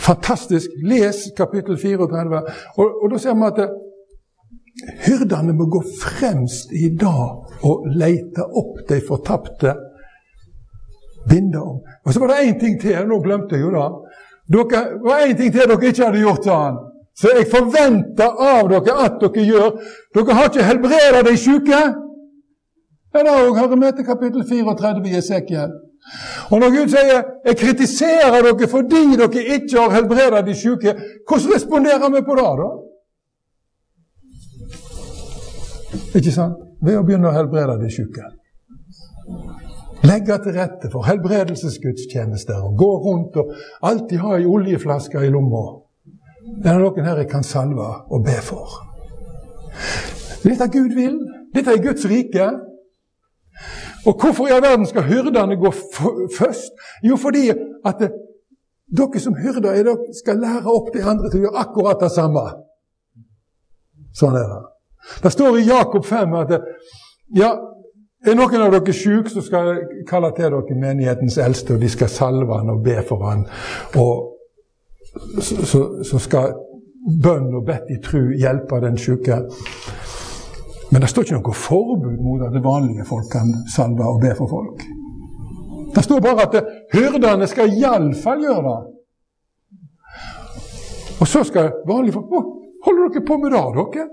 Fantastisk. 0.03 0.73
Les 0.83 1.29
kapittel 1.37 1.79
34. 1.79 2.43
Og, 2.77 3.03
og 3.03 3.13
da 3.13 3.21
ser 3.23 3.37
vi 3.39 3.49
at 3.51 3.61
hyrdene 5.07 5.55
må 5.55 5.69
gå 5.71 5.83
fremst 6.01 6.73
i 6.75 6.89
dag 6.99 7.67
og 7.69 7.87
lete 8.01 8.47
opp 8.49 8.81
de 8.89 8.99
fortapte, 9.07 9.77
binde 11.31 11.59
om. 11.59 11.77
Og 12.05 12.13
så 12.13 12.21
var 12.21 12.29
det 12.29 12.47
én 12.47 12.61
ting 12.61 12.81
til. 12.81 12.97
Nå 13.09 13.21
glemte 13.23 13.57
jeg 13.57 13.63
jo 13.67 13.71
det. 13.77 13.89
Dere, 14.53 14.81
det 14.95 15.05
var 15.09 15.27
én 15.27 15.37
ting 15.37 15.53
til 15.53 15.69
dere 15.69 15.87
ikke 15.87 16.05
hadde 16.05 16.25
gjort, 16.25 16.45
sa 16.45 16.57
han. 16.65 16.77
Så 17.21 17.29
jeg 17.37 17.51
forventer 17.53 18.31
av 18.55 18.71
dere 18.73 18.97
at 19.07 19.21
dere 19.23 19.47
gjør. 19.53 19.71
Dere 20.15 20.37
har 20.39 20.51
ikke 20.51 20.69
helbredet 20.71 21.25
de 21.29 21.37
syke. 21.47 21.81
Det 23.13 23.21
er 23.21 23.33
òg 23.33 23.59
Hører 23.61 24.05
kapittel 24.13 24.45
34 24.49 25.09
i 25.09 25.17
Esekiel. 25.21 25.73
Og 26.51 26.61
når 26.61 26.71
Gud 26.77 26.89
sier 26.89 27.23
'jeg 27.47 27.57
kritiserer 27.57 28.43
dere 28.43 28.69
fordi 28.69 29.03
dere 29.21 29.45
ikke 29.57 29.81
har 29.81 29.91
helbredet 29.91 30.47
de 30.47 30.55
syke', 30.55 30.95
hvordan 31.29 31.55
responderer 31.55 32.09
vi 32.15 32.21
på 32.29 32.35
det, 32.41 32.51
da? 32.63 32.71
Ikke 36.15 36.33
sant? 36.33 36.57
Ved 36.83 36.99
å 36.99 37.05
begynne 37.07 37.31
å 37.31 37.37
helbrede 37.37 37.79
de 37.83 37.91
syke. 37.93 38.25
Legge 40.03 40.39
til 40.43 40.57
rette 40.59 40.91
for 40.91 41.07
helbredelsesgudstjenester 41.07 42.59
og 42.67 42.75
gå 42.79 42.91
rundt 43.05 43.37
og 43.39 43.53
alltid 43.87 44.19
ha 44.25 44.35
ei 44.39 44.49
oljeflaske 44.51 45.23
i 45.23 45.31
lomma. 45.31 45.63
Det 46.63 46.71
er 46.73 46.83
noen 46.83 47.07
her 47.07 47.23
jeg 47.23 47.31
kan 47.31 47.47
salve 47.47 47.87
og 48.11 48.25
be 48.27 48.35
for. 48.43 48.83
Dette 50.43 50.67
Gud 50.75 50.97
vil. 50.99 51.21
Dette 51.55 51.71
er 51.71 51.85
Guds 51.85 52.07
rike. 52.11 52.49
Og 54.07 54.19
hvorfor 54.19 54.49
i 54.49 54.55
all 54.57 54.63
verden 54.63 54.87
skal 54.87 55.07
hyrdene 55.07 55.57
gå 55.57 55.71
først? 56.39 56.75
Jo, 57.07 57.17
fordi 57.17 57.51
at 57.87 58.03
det, 58.03 58.11
dere 58.97 59.21
som 59.21 59.39
hyrder 59.39 59.95
skal 60.19 60.43
lære 60.43 60.67
opp 60.67 60.91
de 60.95 61.05
andre 61.05 61.31
til 61.31 61.43
å 61.43 61.47
gjøre 61.47 61.63
akkurat 61.63 62.03
det 62.03 62.11
samme. 62.11 62.43
Sånn 64.19 64.37
er 64.37 64.49
det. 64.51 64.63
Det 65.23 65.33
står 65.33 65.59
i 65.59 65.69
Jakob 65.69 66.05
5 66.07 66.35
at 66.43 66.51
det, 66.51 66.61
ja, 67.39 67.55
er 68.31 68.37
noen 68.39 68.63
av 68.63 68.75
dere 68.75 68.95
syke, 68.95 69.31
så 69.31 69.43
skal 69.43 69.71
jeg 69.73 70.05
kalle 70.09 70.31
til 70.37 70.53
dere 70.55 70.77
menighetens 70.79 71.39
eldste, 71.43 71.75
og 71.75 71.83
de 71.83 71.91
skal 71.91 72.11
salve 72.11 72.59
han 72.59 72.71
og 72.71 72.83
be 72.85 73.01
for 73.09 73.25
han. 73.27 73.47
Og 73.99 75.43
så, 75.43 75.65
så, 75.67 75.81
så 76.07 76.21
skal 76.23 76.55
bønn 77.23 77.51
og 77.55 77.65
bedt 77.67 77.91
i 77.91 77.99
tru 78.03 78.31
hjelpe 78.39 78.79
den 78.85 78.99
syke. 78.99 79.43
Men 80.93 81.03
det 81.03 81.11
står 81.11 81.27
ikke 81.27 81.41
noe 81.41 81.57
forbud 81.57 82.19
mot 82.21 82.45
at 82.47 82.59
vanlige 82.63 83.07
folk 83.09 83.31
kan 83.33 83.51
salve 83.75 84.07
og 84.07 84.21
be 84.23 84.35
for 84.39 84.51
folk. 84.51 84.85
Det 85.93 86.05
står 86.05 86.21
bare 86.25 86.47
at 86.47 86.73
hyrdene 86.93 87.49
skal 87.49 87.73
iallfall 87.75 88.45
gjøre 88.45 88.63
det. 88.69 88.79
Og 91.21 91.29
så 91.29 91.43
skal 91.47 91.73
vanlige 91.89 92.17
folk 92.17 92.33
Å, 92.33 92.43
holder 92.87 93.13
dere 93.15 93.25
på 93.27 93.39
med 93.39 93.53
det, 93.55 93.65
dere? 93.79 94.07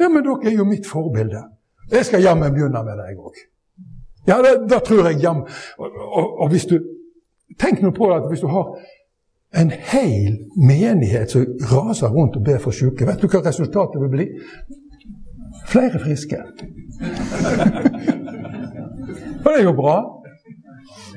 Ja, 0.00 0.08
men 0.08 0.24
dere 0.26 0.50
er 0.50 0.56
jo 0.58 0.66
mitt 0.68 0.86
forbilde. 0.88 1.42
Jeg 1.90 2.04
skal 2.04 2.22
jammen 2.22 2.52
begynne 2.52 2.84
med 2.84 2.98
det, 2.98 3.06
jeg 3.08 3.18
òg. 3.18 3.36
Ja, 4.26 4.36
det, 4.70 4.82
tror 4.86 5.08
jeg 5.08 5.22
jammen 5.22 5.44
og, 5.78 5.90
og, 5.90 6.40
og, 6.40 6.48
hvis 6.48 6.66
du 6.66 6.78
Tenk 7.60 7.82
nå 7.82 7.90
på 7.94 8.08
at 8.10 8.24
hvis 8.30 8.40
du 8.40 8.46
har 8.50 8.70
en 9.60 9.70
hel 9.70 10.38
menighet 10.56 11.30
som 11.30 11.44
raser 11.70 12.08
rundt 12.10 12.36
og 12.36 12.44
ber 12.44 12.58
for 12.58 12.74
syke, 12.74 13.06
vet 13.06 13.22
du 13.22 13.28
hva 13.28 13.44
resultatet 13.44 14.00
vil 14.02 14.10
bli? 14.10 14.26
Flere 15.70 16.00
friske. 16.02 16.36
og 19.44 19.46
det 19.46 19.60
er 19.60 19.62
jo 19.62 19.76
bra. 19.76 20.00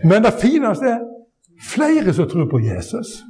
Men 0.04 0.28
det 0.28 0.34
fineste 0.44 0.86
er 0.92 1.00
flere 1.72 2.14
som 2.14 2.30
tror 2.30 2.46
på 2.52 2.60
Jesus. 2.60 3.24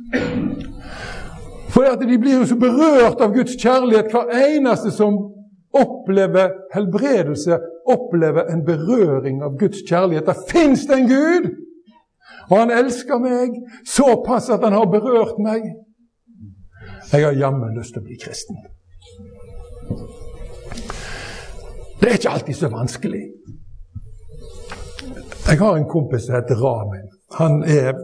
For 1.70 1.96
de 2.02 2.20
blir 2.20 2.40
jo 2.40 2.46
så 2.46 2.56
berørt 2.60 3.22
av 3.22 3.34
Guds 3.34 3.56
kjærlighet. 3.62 4.12
Hver 4.12 4.36
eneste 4.50 4.92
som 4.92 5.37
opplever 5.82 6.52
helbredelse, 6.74 7.60
oppleve 7.88 8.46
en 8.52 8.66
berøring 8.66 9.44
av 9.44 9.58
Guds 9.60 9.84
kjærlighet. 9.90 10.26
Det 10.26 10.52
fins 10.52 10.86
en 10.90 11.08
Gud! 11.10 11.50
Og 12.50 12.56
han 12.60 12.72
elsker 12.72 13.20
meg 13.20 13.56
såpass 13.88 14.50
at 14.54 14.64
han 14.64 14.76
har 14.76 14.88
berørt 14.92 15.40
meg. 15.44 15.66
Jeg 17.12 17.26
har 17.26 17.36
jammen 17.36 17.76
lyst 17.76 17.96
til 17.96 18.04
å 18.04 18.08
bli 18.08 18.18
kristen. 18.22 18.60
Det 22.00 22.10
er 22.10 22.20
ikke 22.20 22.34
alltid 22.38 22.56
så 22.56 22.70
vanskelig. 22.72 23.24
Jeg 25.48 25.60
har 25.60 25.78
en 25.78 25.90
kompis 25.90 26.28
som 26.28 26.36
heter 26.38 26.60
Ramin. 26.60 27.08
Han 27.40 27.64
er 27.64 27.96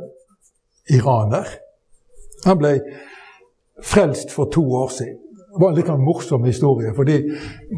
iraner. 0.92 1.48
Han 2.46 2.60
ble 2.60 2.78
frelst 3.84 4.32
for 4.32 4.52
to 4.52 4.64
år 4.76 4.92
siden. 4.96 5.23
Det 5.54 5.62
var 5.62 5.70
en 5.70 5.76
litt 5.78 5.92
morsom 6.02 6.44
historie, 6.44 6.94
fordi 6.96 7.20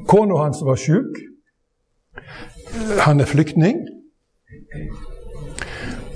kona 0.08 0.38
hans 0.44 0.62
var 0.64 0.80
sjuk. 0.80 1.18
Han 3.04 3.20
er 3.20 3.28
flyktning. 3.28 3.82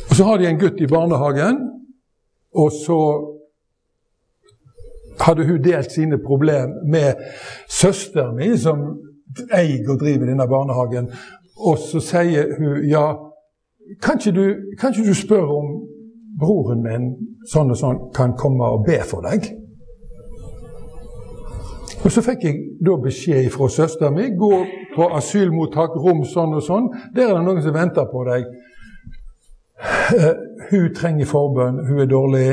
Og 0.10 0.16
Så 0.16 0.24
har 0.24 0.38
de 0.38 0.48
en 0.48 0.60
gutt 0.60 0.82
i 0.82 0.88
barnehagen, 0.88 1.60
og 2.56 2.72
så 2.72 3.00
hadde 5.20 5.46
hun 5.48 5.64
delt 5.64 5.92
sine 5.92 6.18
problemer 6.18 6.88
med 6.88 7.14
søsteren 7.70 8.36
min, 8.36 8.58
som 8.58 8.78
eier 9.54 9.90
og 9.90 10.00
driver 10.00 10.26
denne 10.26 10.48
barnehagen. 10.48 11.12
Og 11.60 11.78
så 11.78 12.00
sier 12.00 12.56
hun 12.58 12.88
ja, 12.90 13.06
kan 14.02 14.20
ikke 14.20 14.36
du, 14.40 14.46
kan 14.80 14.94
ikke 14.94 15.10
du 15.10 15.14
spørre 15.14 15.60
om 15.60 15.72
broren 16.40 16.84
min 16.84 17.10
sånn 17.52 17.74
og 17.74 17.78
sånn 17.78 18.04
kan 18.16 18.38
komme 18.40 18.66
og 18.66 18.86
be 18.88 19.02
for 19.04 19.26
deg? 19.26 19.50
Og 22.04 22.12
Så 22.12 22.22
fikk 22.22 22.44
jeg 22.44 22.60
da 22.86 22.96
beskjed 23.04 23.50
fra 23.52 23.68
søsteren 23.70 24.16
min 24.16 24.38
gå 24.40 24.54
på 24.96 25.08
asylmottak, 25.18 25.98
rom 26.00 26.24
sånn 26.26 26.56
og 26.56 26.64
sånn. 26.64 26.88
Der 27.16 27.28
er 27.28 27.36
det 27.38 27.46
noen 27.46 27.64
som 27.64 27.76
venter 27.76 28.08
på 28.12 28.24
deg. 28.30 28.48
Uh, 30.10 30.34
hun 30.72 30.94
trenger 30.96 31.28
forbønn, 31.30 31.84
hun 31.88 32.00
er 32.04 32.10
dårlig. 32.10 32.48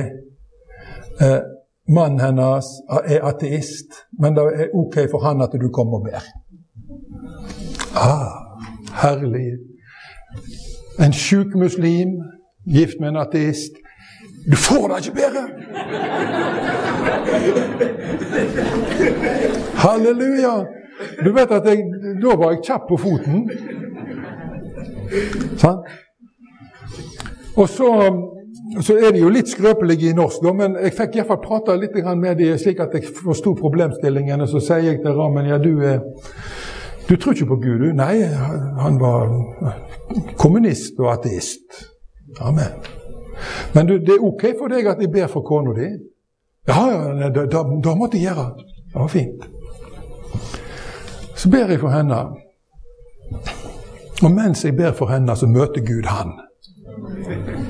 Uh, 1.22 1.40
mannen 1.88 2.20
hennes 2.20 2.66
er 3.06 3.24
ateist, 3.26 4.02
men 4.20 4.34
det 4.36 4.44
er 4.50 4.74
ok 4.74 4.98
for 5.10 5.24
han 5.24 5.42
at 5.46 5.54
du 5.54 5.68
kommer 5.70 6.02
og 6.02 6.10
ber. 6.10 6.26
Ah, 7.96 8.60
herlig. 9.02 9.56
En 11.00 11.12
sjuk 11.12 11.54
muslim 11.54 12.18
gift 12.66 13.00
med 13.00 13.14
en 13.14 13.22
ateist. 13.22 13.78
Du 14.50 14.56
får 14.56 14.88
det 14.88 15.06
ikke 15.06 15.16
bedre! 15.22 15.42
Halleluja! 19.82 20.56
Du 21.24 21.32
vet 21.32 21.50
at 21.52 21.66
jeg, 21.68 21.84
da 22.22 22.36
var 22.40 22.54
jeg 22.54 22.62
kjapp 22.64 22.86
på 22.88 22.98
foten. 23.00 23.44
Sånn? 25.60 25.82
Og 27.56 27.68
så, 27.72 27.90
så, 28.80 28.96
er 28.96 29.12
de 29.14 29.22
jo 29.22 29.32
litt 29.32 29.48
skrøpelige 29.48 30.10
i 30.10 30.16
norsk, 30.16 30.44
men 30.56 30.76
jeg 30.80 30.94
fikk 30.96 31.18
iallfall 31.18 31.40
prata 31.44 31.76
litt 31.78 31.96
med 32.16 32.40
dem 32.40 32.58
slik 32.60 32.80
at 32.84 32.96
jeg 32.96 33.12
forsto 33.16 33.54
problemstillingene. 33.56 34.48
Så 34.48 34.60
sier 34.64 34.84
jeg 34.90 35.02
til 35.04 35.16
Ramen 35.16 35.48
ja, 35.48 35.60
du 35.60 35.76
du 37.06 37.14
tror 37.16 37.36
ikke 37.36 37.46
på 37.46 37.60
Gud, 37.62 37.78
du? 37.84 37.92
Nei, 37.94 38.24
han 38.82 38.96
var 38.98 39.30
kommunist 40.40 40.98
og 40.98 41.12
ateist. 41.12 41.84
Amen. 42.42 42.80
Men 43.74 43.86
du, 43.86 43.98
det 44.02 44.16
er 44.16 44.24
ok 44.26 44.42
for 44.58 44.72
deg 44.72 44.88
at 44.90 45.00
jeg 45.00 45.12
ber 45.14 45.28
for 45.30 45.46
kona 45.46 45.74
di? 45.76 45.86
Ja, 46.66 46.82
ja, 46.90 47.28
da, 47.30 47.44
det, 47.46 47.62
det 47.84 47.94
måtte 47.94 48.18
jeg 48.18 48.32
gjøre 48.32 48.48
det. 48.96 49.00
Var 49.00 49.08
fint. 49.08 49.44
Så 51.36 51.50
ber 51.50 51.68
jeg 51.68 51.80
for 51.80 51.88
henne. 51.88 52.16
Og 54.22 54.30
mens 54.30 54.64
jeg 54.64 54.76
ber 54.76 54.92
for 54.92 55.06
henne, 55.06 55.36
så 55.36 55.46
møter 55.46 55.80
Gud 55.86 56.06
han. 56.08 56.32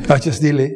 Er 0.08 0.14
ikke 0.14 0.32
stilig? 0.32 0.70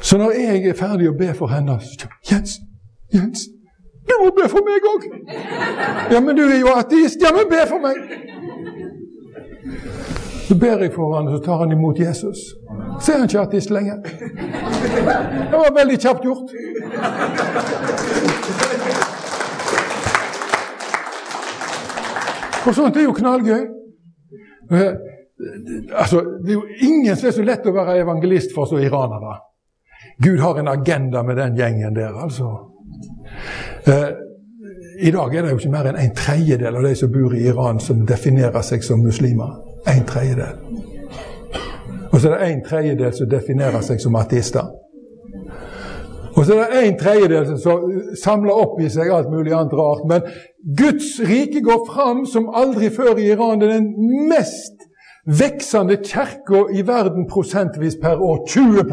Så 0.00 0.18
når 0.18 0.30
jeg 0.30 0.68
er 0.68 0.74
ferdig 0.74 1.08
å 1.08 1.16
be 1.16 1.32
for 1.34 1.48
henne, 1.52 1.78
så 1.80 2.08
Jens, 2.30 2.58
Jens, 3.14 3.46
du 4.08 4.14
må 4.22 4.30
be 4.36 4.48
for 4.48 4.64
meg 4.66 4.86
òg! 4.90 5.04
Ja, 6.12 6.20
men 6.20 6.36
du 6.36 6.42
er 6.42 6.58
jo 6.60 6.72
ateist. 6.74 7.20
Ja, 7.22 7.32
men 7.36 7.48
be 7.48 7.60
for 7.68 7.80
meg! 7.84 8.00
Så 10.48 10.58
ber 10.58 10.82
jeg 10.82 10.92
for 10.92 11.14
han, 11.16 11.28
og 11.28 11.38
så 11.38 11.44
tar 11.44 11.62
han 11.62 11.72
imot 11.72 12.00
Jesus. 12.00 12.38
Så 13.00 13.12
er 13.12 13.16
han 13.16 13.28
ikke 13.28 13.40
ateist 13.40 13.70
lenger. 13.70 14.02
Det 15.50 15.58
var 15.58 15.74
veldig 15.78 15.98
kjapt 16.00 16.24
gjort. 16.24 16.52
Og 22.66 22.74
sånt 22.76 22.96
er 22.96 23.06
jo 23.06 23.12
knallgøy. 23.16 23.62
Eh, 24.72 24.92
altså, 25.96 26.20
det 26.44 26.52
er 26.52 26.58
jo 26.58 26.66
ingen 26.80 27.16
som 27.16 27.28
er 27.28 27.36
så 27.38 27.44
lett 27.46 27.66
å 27.66 27.74
være 27.74 28.00
evangelist 28.02 28.52
for 28.54 28.68
som 28.68 28.82
iranere. 28.82 29.38
Gud 30.20 30.40
har 30.44 30.60
en 30.60 30.68
agenda 30.68 31.22
med 31.22 31.40
den 31.40 31.56
gjengen 31.56 31.96
der, 31.96 32.12
altså. 32.22 32.52
Eh, 33.86 34.10
I 35.00 35.10
dag 35.10 35.34
er 35.34 35.42
det 35.42 35.50
jo 35.54 35.58
ikke 35.58 35.72
mer 35.72 35.88
enn 35.88 35.96
en 35.96 36.14
tredjedel 36.16 36.76
av 36.76 36.84
de 36.84 36.94
som 36.96 37.12
bor 37.12 37.34
i 37.34 37.46
Iran, 37.48 37.80
som 37.80 38.04
definerer 38.06 38.62
seg 38.62 38.84
som 38.84 39.00
muslimer. 39.00 39.56
En 39.88 40.04
tredjedel. 40.04 40.89
Og 42.10 42.20
så 42.20 42.30
er 42.30 42.38
det 42.38 42.52
en 42.52 42.64
tredjedel 42.64 43.12
som 43.14 43.28
definerer 43.30 43.82
seg 43.86 44.00
som 44.02 44.16
ateister. 44.18 44.70
Og 46.36 46.46
så 46.46 46.56
er 46.56 46.70
det 46.72 46.82
en 46.86 46.98
tredjedel 46.98 47.58
som 47.58 47.90
samler 48.22 48.54
opp 48.54 48.78
i 48.80 48.88
seg 48.92 49.10
alt 49.12 49.30
mulig 49.32 49.52
annet 49.54 49.74
rart. 49.78 50.06
Men 50.08 50.26
Guds 50.78 51.18
rike 51.26 51.62
går 51.66 51.84
fram 51.90 52.24
som 52.26 52.50
aldri 52.54 52.90
før 52.94 53.18
i 53.18 53.30
Iran. 53.34 53.60
Det 53.60 53.68
er 53.68 53.80
den 53.80 54.28
mest 54.30 54.86
veksende 55.26 55.98
kirka 56.04 56.64
i 56.74 56.86
verden 56.86 57.26
prosentvis 57.30 57.98
per 58.02 58.22
år. 58.22 58.44
20 58.48 58.84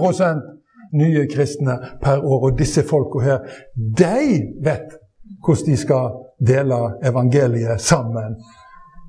nye 0.98 1.28
kristne 1.34 1.78
per 2.04 2.26
år. 2.26 2.50
Og 2.50 2.60
disse 2.60 2.84
folka 2.84 3.24
her, 3.24 3.40
de 3.76 4.42
vet 4.66 4.98
hvordan 5.46 5.72
de 5.72 5.78
skal 5.78 6.18
dele 6.48 6.80
evangeliet 7.06 7.82
sammen. 7.82 8.38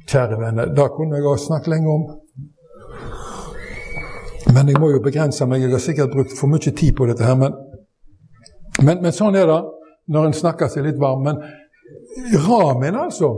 Kjære 0.09 0.39
venner, 0.41 0.71
det 0.75 0.89
kunne 0.97 1.17
jeg 1.17 1.27
også 1.27 1.47
snakket 1.47 1.69
lenge 1.75 1.91
om. 1.93 2.05
Men 4.59 4.73
jeg 4.73 4.81
må 4.83 4.89
jo 4.91 4.99
begrense 5.03 5.47
meg. 5.47 5.63
Jeg 5.63 5.71
har 5.71 5.83
sikkert 5.83 6.11
brukt 6.11 6.33
for 6.35 6.51
mye 6.51 6.73
tid 6.75 6.97
på 6.99 7.07
dette 7.07 7.23
her. 7.23 7.37
Men, 7.39 7.55
men, 8.83 9.05
men 9.05 9.15
sånn 9.15 9.37
er 9.39 9.47
det 9.47 9.59
når 10.11 10.27
en 10.27 10.35
snakker 10.35 10.71
seg 10.73 10.89
litt 10.89 10.99
varm. 10.99 11.23
Men 11.29 11.39
Ramin, 12.43 12.99
altså, 12.99 13.31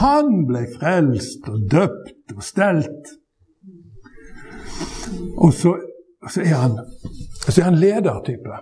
han 0.00 0.32
ble 0.48 0.64
frelst 0.72 1.46
og 1.46 1.62
døpt 1.70 2.34
og 2.34 2.42
stelt. 2.42 3.12
Og 5.38 5.54
så, 5.54 5.76
så, 6.26 6.42
er, 6.42 6.56
han, 6.56 6.74
så 7.46 7.54
er 7.60 7.68
han 7.68 7.78
ledertype. 7.78 8.58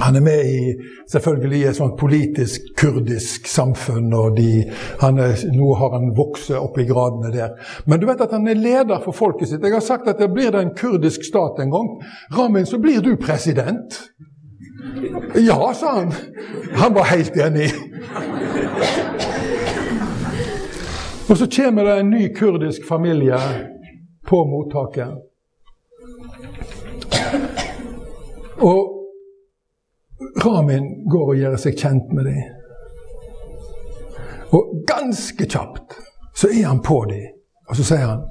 Han 0.00 0.16
er 0.16 0.20
med 0.20 0.44
i 0.44 0.74
selvfølgelig 1.10 1.60
et 1.64 1.76
sånt 1.76 1.98
politisk 1.98 2.60
kurdisk 2.78 3.46
samfunn, 3.46 4.10
og 4.14 4.36
de, 4.36 4.64
er, 4.66 5.44
nå 5.54 5.68
har 5.78 5.94
han 5.94 6.10
vokst 6.16 6.50
opp 6.58 6.78
i 6.82 6.86
gradene 6.88 7.30
der. 7.34 7.54
Men 7.86 8.02
du 8.02 8.08
vet 8.08 8.20
at 8.20 8.34
han 8.34 8.48
er 8.50 8.58
leder 8.58 8.98
for 9.04 9.14
folket 9.14 9.48
sitt. 9.48 9.62
Jeg 9.62 9.76
har 9.76 9.84
sagt 9.84 10.08
at 10.10 10.18
det 10.18 10.32
blir 10.34 10.50
det 10.50 10.62
en 10.64 10.74
kurdisk 10.76 11.24
stat 11.24 11.62
en 11.62 11.70
gang. 11.70 11.92
Ramin, 12.34 12.66
så 12.66 12.80
blir 12.82 13.00
du 13.00 13.14
president. 13.16 14.00
Ja, 15.38 15.72
sa 15.74 15.94
han. 16.00 16.12
Han 16.82 16.94
var 16.94 17.04
helt 17.14 17.36
enig. 17.36 17.70
Og 21.30 21.38
så 21.38 21.46
kommer 21.56 21.84
det 21.84 22.00
en 22.00 22.10
ny 22.10 22.26
kurdisk 22.34 22.88
familie 22.88 23.38
på 24.26 24.44
mottaket. 24.50 25.14
Og 28.56 28.95
Ramin 30.44 31.08
går 31.10 31.32
og 31.32 31.36
gjør 31.40 31.56
seg 31.60 31.76
kjent 31.78 32.12
med 32.16 32.24
dem. 32.28 32.42
Og 34.56 34.82
ganske 34.88 35.44
kjapt 35.44 35.98
så 36.36 36.48
er 36.52 36.66
han 36.68 36.82
på 36.84 37.04
dem, 37.10 37.32
og 37.68 37.76
så 37.76 37.84
sier 37.84 38.06
han 38.06 38.24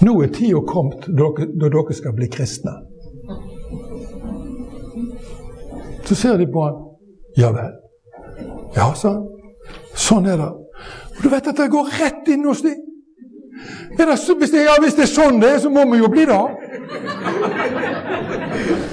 Nå 0.00 0.14
er 0.24 0.30
tida 0.32 0.62
kommet 0.64 1.04
da 1.12 1.26
dere 1.60 1.94
skal 1.94 2.14
bli 2.16 2.30
kristne. 2.32 2.72
Så 6.08 6.14
ser 6.16 6.38
de 6.40 6.46
på 6.48 6.62
han. 6.64 6.78
Ja 7.36 7.50
vel. 7.52 7.74
Ja, 8.76 8.94
sa 8.96 9.12
han. 9.12 9.26
Sånn 9.92 10.26
er 10.26 10.40
det. 10.40 10.48
Og 11.18 11.20
du 11.20 11.28
vet 11.28 11.50
at 11.52 11.60
det 11.60 11.68
går 11.74 11.92
rett 12.00 12.30
inn 12.32 12.48
hos 12.48 12.64
dem. 12.64 12.80
Hvis, 14.00 14.50
det, 14.50 14.62
ja, 14.64 14.78
hvis 14.80 14.96
det 14.96 15.04
er 15.04 15.12
sånn 15.12 15.40
det 15.42 15.50
er, 15.52 15.58
så 15.60 15.70
må 15.70 15.84
vi 15.90 16.00
jo 16.00 16.08
bli 16.08 16.24
det. 16.30 16.40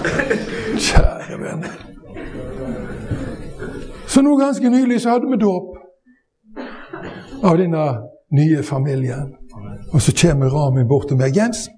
Kjære 0.87 1.39
venner. 1.41 1.77
Så 4.07 4.21
nå 4.21 4.35
ganske 4.39 4.69
nylig 4.69 5.01
så 5.01 5.09
hadde 5.09 5.29
vi 5.31 5.37
dåp 5.41 5.73
av 7.43 7.57
denne 7.57 7.83
nye 8.33 8.63
familien. 8.63 9.33
Og 9.93 10.01
så 10.01 10.13
kommer 10.21 10.49
Ramin 10.49 10.87
bort 10.87 11.07
til 11.07 11.17
meg. 11.17 11.35
'Jens, 11.35 11.69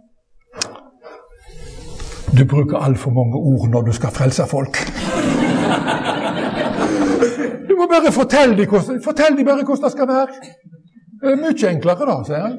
du 2.38 2.46
bruker 2.46 2.78
altfor 2.78 3.12
mange 3.12 3.38
ord 3.38 3.70
når 3.70 3.82
du 3.82 3.92
skal 3.92 4.12
frelse 4.12 4.44
folk.' 4.48 4.86
Du 7.70 7.76
må 7.78 7.88
bare 7.88 8.12
fortelle 8.12 8.58
dem 8.58 8.70
hvordan, 8.70 9.02
fortell 9.04 9.38
dem 9.38 9.46
bare 9.46 9.64
hvordan 9.64 9.84
det 9.84 9.92
skal 9.92 10.08
være. 10.08 10.28
Det 11.22 11.32
er 11.32 11.42
mye 11.44 11.70
enklere 11.70 12.06
da, 12.10 12.24
sier 12.28 12.42
han. 12.48 12.54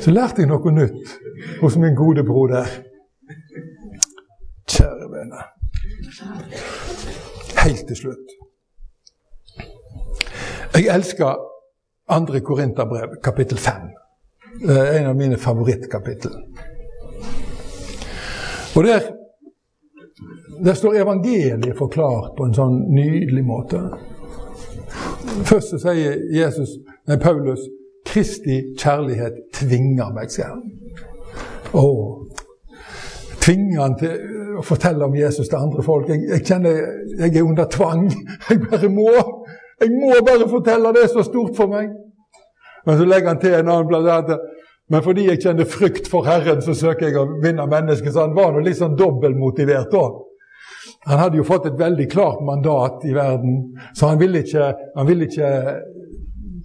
Så 0.00 0.10
lærte 0.10 0.42
jeg 0.42 0.48
noe 0.50 0.72
nytt 0.72 1.16
hos 1.60 1.76
min 1.76 1.96
gode 1.96 2.24
broder. 2.24 2.66
Kjære 4.68 5.08
vene. 5.12 5.42
Helt 7.64 7.86
til 7.86 7.96
slutt. 7.96 8.34
Jeg 10.74 10.94
elsker 10.94 11.36
andre 12.08 12.40
Korinterbrev, 12.40 13.16
kapittel 13.24 13.58
5. 13.58 13.74
En 14.68 15.06
av 15.06 15.16
mine 15.16 15.38
favorittkapittel. 15.38 16.32
Og 18.76 18.84
der, 18.84 19.00
der 20.64 20.74
står 20.74 20.94
evangeliet 20.94 21.76
forklart 21.78 22.36
på 22.36 22.46
en 22.46 22.54
sånn 22.54 22.78
nydelig 22.94 23.44
måte. 23.44 23.80
Først 25.48 25.72
så 25.72 25.80
sier 25.82 26.20
Jesus, 26.34 26.76
nei, 27.08 27.18
Paulus 27.22 27.64
Kristi 28.06 28.60
kjærlighet 28.78 29.42
tvinger 29.54 30.12
meg, 30.14 30.30
sier 30.32 30.52
han. 30.54 30.62
Og 31.76 32.27
han 33.78 33.96
til 34.00 34.58
å 34.58 34.64
fortelle 34.66 35.06
om 35.06 35.16
Jesus 35.16 35.48
til 35.48 35.58
andre 35.60 35.82
folk. 35.82 36.08
Jeg, 36.08 36.26
jeg 36.28 36.44
kjenner 36.44 36.78
jeg 37.18 37.32
er 37.32 37.42
under 37.46 37.68
tvang. 37.72 38.06
Jeg 38.50 38.60
bare 38.66 38.90
må. 38.92 39.08
Jeg 39.80 39.94
må 39.94 40.12
bare 40.26 40.48
fortelle 40.50 40.92
det 40.92 41.04
er 41.06 41.12
så 41.12 41.22
stort 41.26 41.56
for 41.56 41.70
meg. 41.70 41.90
Men 42.86 42.98
så 42.98 43.04
legger 43.06 43.32
han 43.32 43.40
til 43.42 43.54
en 43.54 43.68
annen 43.68 43.88
plass 43.90 44.38
men 44.88 45.04
fordi 45.04 45.26
jeg 45.26 45.42
kjenner 45.42 45.68
frykt 45.68 46.06
for 46.08 46.24
Herren, 46.24 46.62
så 46.64 46.72
søker 46.76 47.08
jeg 47.08 47.18
å 47.20 47.26
vinne 47.42 47.66
mennesket. 47.68 48.12
Så 48.14 48.24
han 48.24 48.36
var 48.36 48.54
nå 48.54 48.62
litt 48.64 48.78
sånn 48.78 48.96
dobbeltmotivert 48.96 49.92
da. 49.92 50.04
Han 51.08 51.20
hadde 51.20 51.40
jo 51.40 51.44
fått 51.46 51.68
et 51.68 51.76
veldig 51.78 52.06
klart 52.10 52.40
mandat 52.44 53.04
i 53.04 53.12
verden, 53.16 53.60
så 53.96 54.10
han 54.10 54.20
ville 54.20 54.40
ikke, 54.44 54.70
han 54.96 55.06
ville 55.08 55.28
ikke 55.28 55.50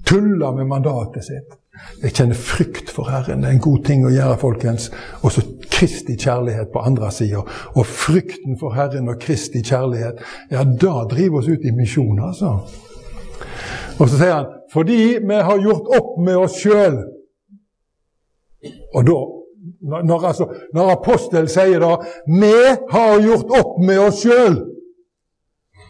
tulle 0.07 0.53
med 0.55 0.69
mandatet 0.71 1.27
sitt. 1.27 1.59
Jeg 2.03 2.13
kjenner 2.13 2.37
frykt 2.37 2.91
for 2.93 3.09
Herren. 3.09 3.41
Det 3.41 3.49
er 3.49 3.55
en 3.57 3.63
god 3.63 3.83
ting 3.87 4.03
å 4.05 4.11
gjøre, 4.13 4.37
folkens. 4.37 4.89
Og 5.25 5.33
så 5.33 5.41
Kristi 5.73 6.13
kjærlighet 6.19 6.69
på 6.73 6.83
andre 6.85 7.09
sida. 7.11 7.41
Og 7.73 7.87
frykten 7.89 8.59
for 8.59 8.75
Herren 8.77 9.09
og 9.09 9.17
Kristi 9.21 9.63
kjærlighet, 9.65 10.21
ja, 10.53 10.63
da 10.63 11.05
driver 11.09 11.41
oss 11.41 11.49
ut 11.49 11.65
i 11.65 11.73
misjon, 11.73 12.21
altså. 12.21 12.57
Og 13.99 14.09
så 14.09 14.17
sier 14.17 14.35
han 14.35 14.51
fordi 14.73 14.99
vi 15.21 15.39
har 15.47 15.59
gjort 15.61 15.89
opp 15.97 16.13
med 16.25 16.37
oss 16.41 16.55
sjøl. 16.61 16.95
Og 18.93 19.05
da 19.05 19.17
når, 19.83 20.25
altså, 20.27 20.47
når 20.73 20.91
apostel 20.95 21.49
sier 21.51 21.79
da 21.79 21.95
'Vi 22.27 22.57
har 22.89 23.21
gjort 23.21 23.51
opp 23.59 23.79
med 23.79 23.99
oss 23.99 24.23
sjøl', 24.23 24.59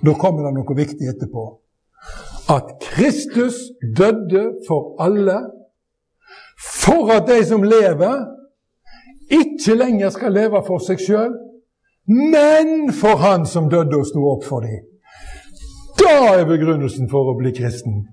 da 0.05 0.13
kommer 0.13 0.45
det 0.45 0.53
noe 0.57 0.75
viktig 0.75 1.07
etterpå. 1.09 1.43
At 2.49 2.75
Kristus 2.81 3.55
døde 3.97 4.43
for 4.67 4.95
alle, 4.99 5.37
for 6.59 7.11
at 7.11 7.27
de 7.27 7.45
som 7.45 7.63
lever, 7.63 8.25
ikke 9.31 9.75
lenger 9.75 10.09
skal 10.13 10.35
leve 10.35 10.61
for 10.67 10.83
seg 10.83 11.01
sjøl, 11.01 11.33
men 12.07 12.91
for 12.93 13.21
Han 13.21 13.45
som 13.47 13.69
døde 13.71 13.97
og 13.97 14.07
sto 14.07 14.25
opp 14.27 14.43
for 14.43 14.65
dem. 14.65 14.83
Da 15.99 16.39
er 16.39 16.47
begrunnelsen 16.49 17.09
for 17.11 17.31
å 17.31 17.37
bli 17.39 17.53
kristen. 17.55 18.03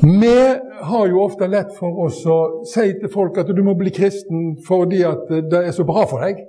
Vi 0.00 0.38
har 0.86 1.06
jo 1.08 1.22
ofte 1.24 1.48
lett 1.50 1.72
for 1.76 2.04
oss 2.06 2.20
å 2.28 2.38
si 2.68 2.86
til 3.00 3.10
folk 3.12 3.38
at 3.40 3.50
du 3.52 3.62
må 3.64 3.74
bli 3.78 3.90
kristen 3.94 4.54
fordi 4.66 5.02
at 5.08 5.28
det 5.50 5.62
er 5.66 5.74
så 5.76 5.86
bra 5.88 6.04
for 6.08 6.24
deg. 6.24 6.44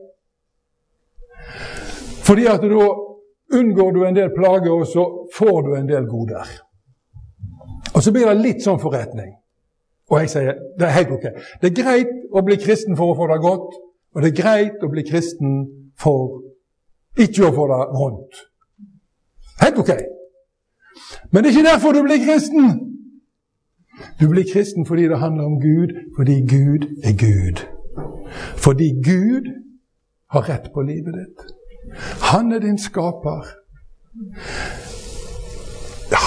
Fordi 2.28 2.48
at 2.52 2.64
da 2.64 2.88
unngår 3.58 3.92
du 3.96 4.02
en 4.06 4.16
del 4.18 4.34
plager, 4.36 4.72
og 4.72 4.88
så 4.88 5.04
får 5.34 5.62
du 5.64 5.76
en 5.78 5.88
del 5.88 6.08
goder. 6.12 6.48
Og 7.96 8.04
så 8.04 8.12
blir 8.12 8.28
det 8.28 8.42
litt 8.42 8.66
sånn 8.66 8.82
forretning. 8.82 9.32
Og 10.10 10.20
jeg 10.22 10.30
sier 10.32 10.60
det 10.80 10.88
er 10.88 10.96
helt 11.00 11.12
ok. 11.12 11.26
Det 11.62 11.72
er 11.72 11.82
greit 11.82 12.14
å 12.32 12.44
bli 12.46 12.58
kristen 12.62 12.98
for 13.00 13.12
å 13.12 13.18
få 13.18 13.28
det 13.32 13.40
godt, 13.44 13.80
og 14.16 14.24
det 14.24 14.32
er 14.32 14.42
greit 14.42 14.84
å 14.84 14.92
bli 14.92 15.04
kristen 15.08 15.58
for 16.00 16.44
ikke 17.20 17.48
å 17.48 17.56
få 17.56 17.66
det 17.72 17.82
vondt. 17.98 18.44
Helt 19.62 19.82
ok. 19.84 19.92
Men 21.32 21.44
det 21.44 21.52
er 21.52 21.58
ikke 21.58 21.70
derfor 21.70 21.92
du 21.98 22.04
blir 22.06 22.24
kristen. 22.24 22.72
Du 24.22 24.28
blir 24.30 24.46
kristen 24.54 24.86
fordi 24.86 25.08
det 25.12 25.20
handler 25.20 25.44
om 25.46 25.60
Gud, 25.62 25.94
fordi 26.16 26.42
Gud 26.56 26.88
er 27.04 27.14
Gud. 27.18 27.64
Fordi 28.56 28.90
Gud 29.04 29.54
har 30.32 30.50
rett 30.50 30.72
på 30.74 30.82
livet 30.82 31.14
ditt. 31.14 31.40
Han 32.32 32.52
er 32.52 32.60
din 32.60 32.78
skaper. 32.78 33.48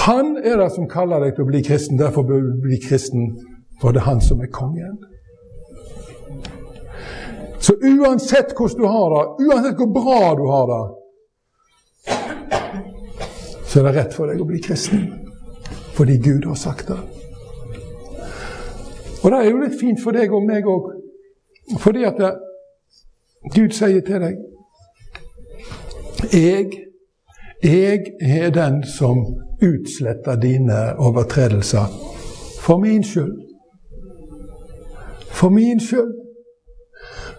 Han 0.05 0.37
er 0.43 0.57
det 0.57 0.71
som 0.75 0.89
kaller 0.89 1.23
deg 1.23 1.35
til 1.35 1.45
å 1.45 1.51
bli 1.51 1.61
kristen. 1.65 1.99
Derfor 1.99 2.23
bør 2.27 2.41
du 2.41 2.61
bli 2.61 2.79
kristen, 2.83 3.31
for 3.81 3.91
det 3.91 3.99
er 4.01 4.09
han 4.11 4.21
som 4.21 4.41
er 4.41 4.51
kongen. 4.53 4.97
Så 7.59 7.73
uansett 7.73 8.53
hvordan 8.57 8.77
du 8.77 8.87
har 8.87 9.09
det, 9.15 9.45
uansett 9.45 9.77
hvor 9.77 9.91
bra 9.93 10.35
du 10.37 10.45
har 10.49 10.65
det, 10.71 10.83
så 13.65 13.79
er 13.79 13.83
det 13.83 13.95
rett 13.95 14.13
for 14.13 14.27
deg 14.27 14.41
å 14.41 14.47
bli 14.49 14.61
kristen. 14.61 15.05
Fordi 15.95 16.17
Gud 16.17 16.45
har 16.45 16.55
sagt 16.55 16.87
det. 16.87 16.97
Og 19.21 19.31
det 19.31 19.37
er 19.37 19.49
jo 19.49 19.61
litt 19.61 19.77
fint 19.79 20.01
for 20.01 20.17
deg 20.17 20.33
og 20.33 20.47
meg 20.47 20.65
òg. 20.67 20.89
Fordi 21.79 22.03
at 22.09 22.17
det, 22.19 22.31
Gud 23.55 23.71
sier 23.73 24.01
til 24.05 24.21
deg 24.21 24.35
Jeg, 26.33 26.65
jeg 27.63 28.11
er 28.21 28.51
den 28.53 28.83
som 28.85 29.23
utsletter 29.61 30.35
dine 30.41 30.81
overtredelser 30.97 31.87
for 32.61 32.77
min 32.81 33.03
skyld. 33.03 33.50
For 35.41 35.49
min 35.49 35.79
skyld. 35.79 36.13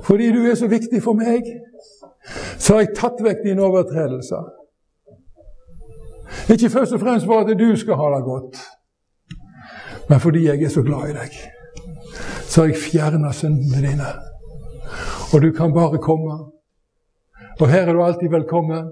Fordi 0.02 0.32
du 0.34 0.42
er 0.50 0.54
så 0.58 0.66
viktig 0.66 1.02
for 1.02 1.14
meg, 1.14 1.46
så 2.58 2.74
har 2.74 2.80
jeg 2.82 2.96
tatt 2.98 3.22
vekk 3.22 3.44
dine 3.46 3.62
overtredelser. 3.62 4.50
Ikke 6.50 6.70
først 6.70 6.98
og 6.98 7.00
fremst 7.00 7.26
for 7.26 7.44
at 7.46 7.58
du 7.58 7.68
skal 7.78 8.00
ha 8.00 8.12
det 8.16 8.22
godt, 8.26 8.62
men 10.08 10.20
fordi 10.20 10.46
jeg 10.48 10.62
er 10.62 10.72
så 10.74 10.82
glad 10.82 11.12
i 11.12 11.18
deg 11.22 11.42
så 12.52 12.60
har 12.60 12.68
jeg 12.68 12.82
fjerna 12.84 13.30
syndene 13.32 13.80
dine. 13.80 14.08
Og 15.32 15.42
du 15.42 15.52
kan 15.56 15.72
bare 15.72 15.98
komme. 15.98 16.34
Og 17.60 17.68
her 17.68 17.86
er 17.88 17.92
du 17.92 18.02
alltid 18.04 18.28
velkommen. 18.28 18.90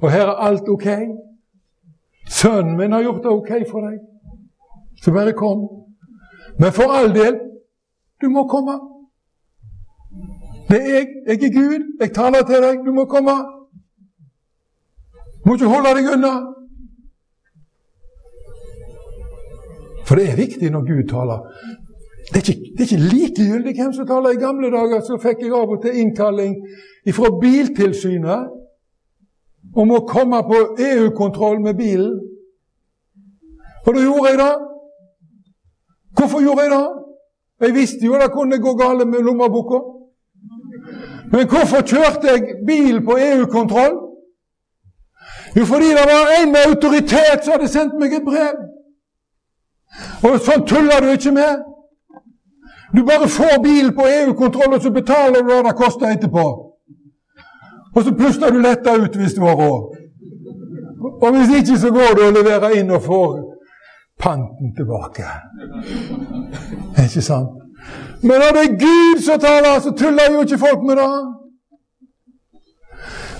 Og 0.00 0.12
her 0.12 0.26
er 0.26 0.40
alt 0.48 0.68
ok. 0.68 0.86
Sønnen 2.30 2.76
min 2.76 2.92
har 2.92 3.02
gjort 3.02 3.22
det 3.24 3.32
ok 3.32 3.50
for 3.70 3.84
deg. 3.84 3.98
Så 5.02 5.12
bare 5.12 5.36
kom. 5.36 5.68
Men 6.58 6.72
for 6.72 6.88
all 6.96 7.12
del, 7.14 7.36
du 8.22 8.28
må 8.28 8.46
komme. 8.48 8.74
Det 10.68 10.82
er 10.82 10.94
jeg. 10.94 11.06
Jeg 11.26 11.42
er 11.42 11.54
Gud. 11.60 11.82
Jeg 12.00 12.14
taler 12.14 12.42
til 12.42 12.62
deg. 12.62 12.76
Du 12.86 12.92
må 12.92 13.04
komme. 13.04 13.34
Du 15.44 15.48
må 15.48 15.54
ikke 15.54 15.72
holde 15.74 15.94
deg 15.98 16.12
unna. 16.14 16.34
For 20.06 20.14
det 20.18 20.30
er 20.30 20.36
viktig 20.36 20.70
når 20.70 20.82
Gud 20.90 21.08
taler. 21.10 21.38
Det 22.32 22.36
er 22.36 22.44
ikke, 22.44 22.60
det 22.72 22.80
er 22.80 22.88
ikke 22.88 23.08
likegyldig 23.14 23.74
hvem 23.78 23.92
som 23.92 24.06
taler. 24.06 24.30
I 24.30 24.44
gamle 24.46 24.70
dager 24.70 25.00
så 25.06 25.18
fikk 25.22 25.38
jeg 25.44 25.54
av 25.54 25.70
og 25.70 25.82
til 25.82 25.98
innkalling 26.02 26.54
fra 27.14 27.30
Biltilsynet 27.40 28.40
om 29.76 29.92
å 29.94 30.06
komme 30.08 30.40
på 30.46 30.58
EU-kontroll 30.82 31.60
med 31.62 31.74
bilen. 31.78 32.14
Og 33.86 33.94
da 33.94 34.00
gjorde 34.02 34.30
jeg 34.30 34.38
det. 34.40 34.54
Hvorfor 36.18 36.42
gjorde 36.42 36.62
jeg 36.66 36.72
det? 36.74 36.86
Jeg 37.60 37.74
visste 37.74 38.06
jo 38.06 38.18
det 38.20 38.32
kunne 38.32 38.58
gå 38.58 38.74
galt 38.76 39.08
med 39.08 39.24
lommeboka. 39.24 39.78
Men 41.32 41.48
hvorfor 41.48 41.80
kjørte 41.82 42.28
jeg 42.32 42.58
bil 42.66 43.04
på 43.04 43.16
EU-kontroll? 43.18 43.96
Jo, 45.56 45.64
fordi 45.64 45.88
det 45.88 46.04
var 46.12 46.42
en 46.42 46.52
med 46.52 46.66
autoritet 46.66 47.44
som 47.44 47.52
hadde 47.52 47.68
sendt 47.68 47.96
meg 48.00 48.12
et 48.12 48.26
brev. 48.26 48.58
Og 50.28 50.36
sånn 50.44 50.66
tuller 50.68 51.00
du 51.00 51.08
ikke 51.14 51.32
med. 51.32 51.64
Du 52.96 53.02
bare 53.08 53.28
får 53.28 53.62
bil 53.64 53.90
på 53.96 54.06
EU-kontroll, 54.06 54.74
og 54.76 54.82
så 54.82 54.90
betaler 54.90 55.42
du 55.42 55.50
hva 55.50 55.62
det 55.66 55.76
koster 55.80 56.12
etterpå. 56.12 56.46
Og 57.96 58.04
så 58.04 58.12
puster 58.14 58.52
du 58.52 58.60
letta 58.60 58.94
ut 59.00 59.16
hvis 59.16 59.34
du 59.34 59.40
har 59.40 59.56
råd. 59.56 59.96
Og 61.22 61.28
hvis 61.36 61.58
ikke, 61.58 61.78
så 61.80 61.90
går 61.90 62.16
du 62.16 62.22
og 62.26 62.36
leverer 62.36 62.76
inn 62.78 62.92
og 62.92 63.02
får 63.02 63.30
panten 64.20 64.74
tilbake. 64.76 65.24
Ikke 67.04 67.22
sant? 67.22 67.48
Men 68.22 68.36
når 68.42 68.50
det 68.56 68.62
er 68.64 68.78
Gud 68.86 69.22
som 69.22 69.40
taler, 69.40 69.80
så 69.80 69.90
tuller 69.90 70.32
jo 70.32 70.40
ikke 70.40 70.58
folk 70.58 70.80
med 70.88 70.96
det. 70.96 71.10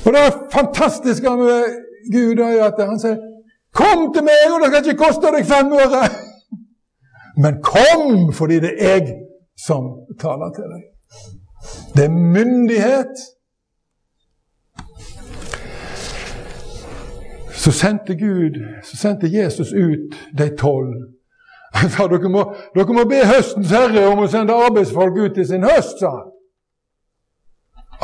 Og 0.05 0.13
det 0.13 0.21
er 0.27 0.33
fantastiske 0.53 1.31
med 1.31 1.65
Gud 2.15 2.39
er 2.39 2.65
at 2.65 2.89
han 2.89 3.01
sier 3.01 3.17
'Kom 3.75 4.13
til 4.15 4.23
meg, 4.25 4.41
og 4.55 4.61
det 4.61 4.69
skal 4.69 4.87
ikke 4.87 5.05
koste 5.05 5.27
deg 5.37 5.47
fem 5.47 5.73
øre'. 5.73 6.09
Men 7.43 7.63
kom, 7.63 8.33
fordi 8.33 8.61
det 8.61 8.73
er 8.79 8.89
jeg 8.89 9.15
som 9.67 9.83
taler 10.21 10.51
til 10.57 10.65
deg. 10.73 10.83
Det 11.97 12.05
er 12.05 12.15
myndighet. 12.37 13.15
Så 17.67 17.73
sendte 17.73 18.15
Gud, 18.15 18.63
så 18.85 18.97
sendte 18.97 19.27
Jesus 19.27 19.73
ut 19.73 20.15
de 20.39 20.49
tolv. 20.57 20.95
Han 21.75 21.91
sa 21.91 22.05
dere 22.07 22.29
må, 22.31 22.45
dere 22.77 22.95
må 22.95 23.03
be 23.11 23.25
høstens 23.27 23.73
herre 23.75 24.05
om 24.07 24.23
å 24.23 24.29
sende 24.31 24.55
arbeidsfolk 24.55 25.19
ut 25.19 25.35
til 25.35 25.49
sin 25.49 25.67
høst, 25.67 25.99
sa 25.99 26.13
han. 26.15 26.29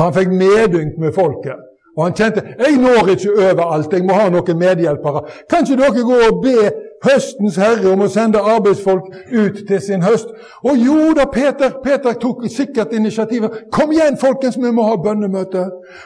Han 0.01 0.17
fikk 0.17 0.35
medynk 0.35 0.99
med 0.99 1.15
folket. 1.15 1.63
Og 1.95 2.09
han 2.09 2.17
kjente 2.19 2.43
jeg 2.59 2.81
når 2.83 3.13
ikke 3.15 3.37
overalt, 3.37 3.95
jeg 3.95 4.09
må 4.09 4.19
ha 4.19 4.27
noen 4.35 4.59
medhjelpere. 4.59 5.23
Kan 5.47 5.63
ikke 5.63 5.79
dere 5.79 6.07
gå 6.11 6.19
og 6.27 6.43
be 6.43 6.57
høstens 7.05 7.57
herre 7.61 7.93
om 7.93 8.05
å 8.05 8.09
sende 8.11 8.41
arbeidsfolk 8.41 9.09
ut 9.33 9.63
til 9.69 9.81
sin 9.83 10.05
høst? 10.07 10.31
Og 10.65 10.79
jo 10.79 11.13
da, 11.19 11.27
Peter, 11.33 11.75
Peter 11.85 12.19
tok 12.21 12.45
sikkert 12.51 12.93
initiativet. 12.97 13.65
Kom 13.73 13.93
igjen, 13.93 14.19
folkens, 14.21 14.59
vi 14.61 14.71
må 14.75 14.87
ha 14.87 14.99
bønnemøte. 15.03 15.65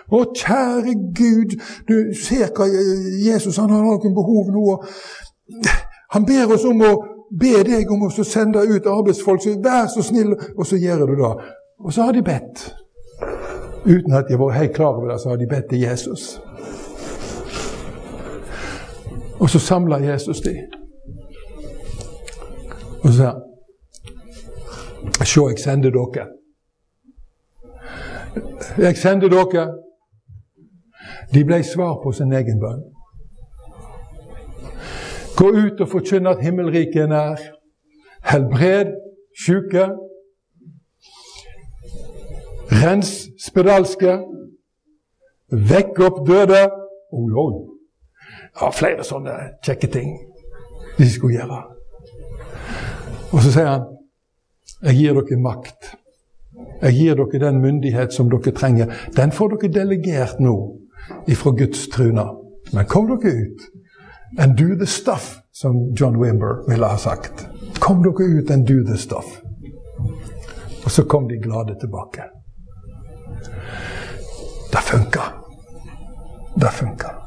Å, 0.08 0.22
kjære 0.36 0.96
Gud, 1.16 1.58
du 1.88 2.14
ser 2.16 2.52
hva 2.56 2.68
Jesus 3.26 3.60
han 3.60 3.72
har 3.74 3.84
noen 3.84 4.16
behov 4.16 4.50
nå. 4.54 4.78
Han 6.14 6.26
ber 6.26 6.54
oss 6.54 6.64
om 6.68 6.82
å 6.86 6.94
be 7.30 7.60
deg 7.66 7.90
om 7.90 8.06
å 8.06 8.10
sende 8.24 8.64
ut 8.64 8.86
arbeidsfolk. 8.86 9.42
Så 9.42 9.58
vær 9.62 9.86
så 9.92 10.04
snill, 10.06 10.34
og 10.56 10.66
så 10.66 10.80
gjør 10.80 11.06
du 11.06 11.16
det. 11.20 11.32
Og 11.84 11.92
så 11.92 12.08
har 12.08 12.16
de 12.16 12.24
bedt. 12.24 12.70
Uten 13.86 14.16
at 14.18 14.26
de 14.28 14.38
var 14.38 14.56
helt 14.56 14.74
klar 14.74 14.96
over 14.96 15.12
det, 15.12 15.20
så 15.20 15.28
har 15.28 15.36
de 15.36 15.46
bedt 15.46 15.68
til 15.70 15.80
Jesus. 15.80 16.40
Og 19.38 19.50
så 19.50 19.58
samla 19.58 20.00
Jesus 20.02 20.40
de. 20.40 20.56
Og 23.06 23.12
sa 23.12 23.32
Se, 25.24 25.40
jeg 25.48 25.58
sender 25.58 25.90
dere. 25.90 26.26
Jeg 28.78 28.96
sender 28.96 29.28
dere. 29.28 29.66
De 31.34 31.44
ble 31.44 31.62
svar 31.64 32.00
på 32.02 32.12
sin 32.12 32.32
egen 32.32 32.58
bønn. 32.60 32.82
Gå 35.38 35.50
ut 35.50 35.80
og 35.80 35.88
forkynn 35.88 36.26
at 36.26 36.42
himmelriket 36.42 37.02
er 37.04 37.06
nær. 37.12 37.44
Helbred 38.30 38.90
syke. 39.44 39.86
Rens 42.82 43.14
spedalske. 43.46 44.18
Vekk 45.70 46.02
opp 46.08 46.20
døde. 46.28 46.64
Oh, 47.12 47.30
oi. 47.44 47.54
Ja, 48.60 48.70
flere 48.74 49.06
sånne 49.06 49.38
kjekke 49.62 49.92
ting 49.92 50.12
de 50.98 51.10
skulle 51.12 51.38
gjøre. 51.38 51.75
Og 53.32 53.42
så 53.42 53.50
sier 53.52 53.70
han 53.70 53.86
jeg 54.82 54.98
gir 54.98 55.14
dere 55.16 55.38
makt. 55.40 55.92
Jeg 56.82 56.92
gir 56.94 57.16
dere 57.18 57.40
den 57.46 57.60
myndighet 57.62 58.12
som 58.12 58.28
dere 58.30 58.52
trenger. 58.52 58.92
Den 59.16 59.32
får 59.32 59.54
dere 59.54 59.72
delegert 59.72 60.40
nå 60.42 60.56
ifra 61.30 61.54
Guds 61.56 61.88
truna. 61.88 62.28
Men 62.72 62.88
kom 62.90 63.08
dere 63.08 63.32
ut 63.32 63.66
and 64.38 64.56
do 64.58 64.74
the 64.76 64.86
stuff, 64.86 65.38
som 65.52 65.94
John 65.96 66.20
Wimber 66.20 66.68
ville 66.68 66.86
ha 66.86 66.98
sagt. 66.98 67.46
Kom 67.80 68.02
dere 68.02 68.28
ut 68.38 68.50
and 68.50 68.66
do 68.66 68.84
the 68.84 68.98
stuff. 68.98 69.40
Og 70.84 70.90
så 70.90 71.04
kom 71.04 71.28
de 71.28 71.38
glade 71.42 71.78
tilbake. 71.80 72.22
Det 74.72 74.82
funka. 74.82 75.22
Det 76.54 76.72
funka. 76.72 77.25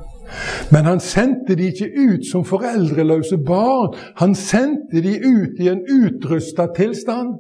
Men 0.71 0.85
han 0.85 0.99
sendte 0.99 1.55
de 1.55 1.69
ikke 1.71 1.89
ut 1.97 2.27
som 2.31 2.45
foreldreløse 2.45 3.37
barn. 3.37 3.95
Han 4.21 4.35
sendte 4.35 5.01
de 5.03 5.15
ut 5.25 5.59
i 5.59 5.69
en 5.69 5.81
utrusta 5.89 6.67
tilstand. 6.75 7.39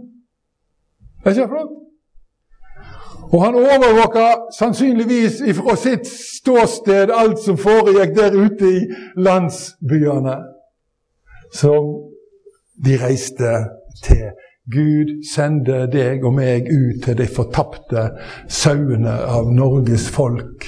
Er 1.25 1.29
ikke 1.29 1.41
det 1.41 1.49
flott? 1.49 1.75
Og 3.31 3.43
han 3.45 3.55
overvåka 3.55 4.25
sannsynligvis 4.59 5.41
fra 5.53 5.75
sitt 5.77 6.07
ståsted 6.09 7.11
alt 7.13 7.41
som 7.43 7.59
foregikk 7.61 8.15
der 8.17 8.33
ute 8.33 8.71
i 8.73 8.79
landsbyene, 9.21 10.37
som 11.53 11.91
de 12.85 12.97
reiste 12.97 13.51
til. 14.03 14.31
Gud 14.69 15.13
sender 15.35 15.85
deg 15.89 16.25
og 16.25 16.35
meg 16.37 16.69
ut 16.69 17.03
til 17.05 17.17
de 17.17 17.25
fortapte 17.29 18.09
sauene 18.49 19.15
av 19.25 19.49
Norges 19.53 20.09
folk. 20.13 20.65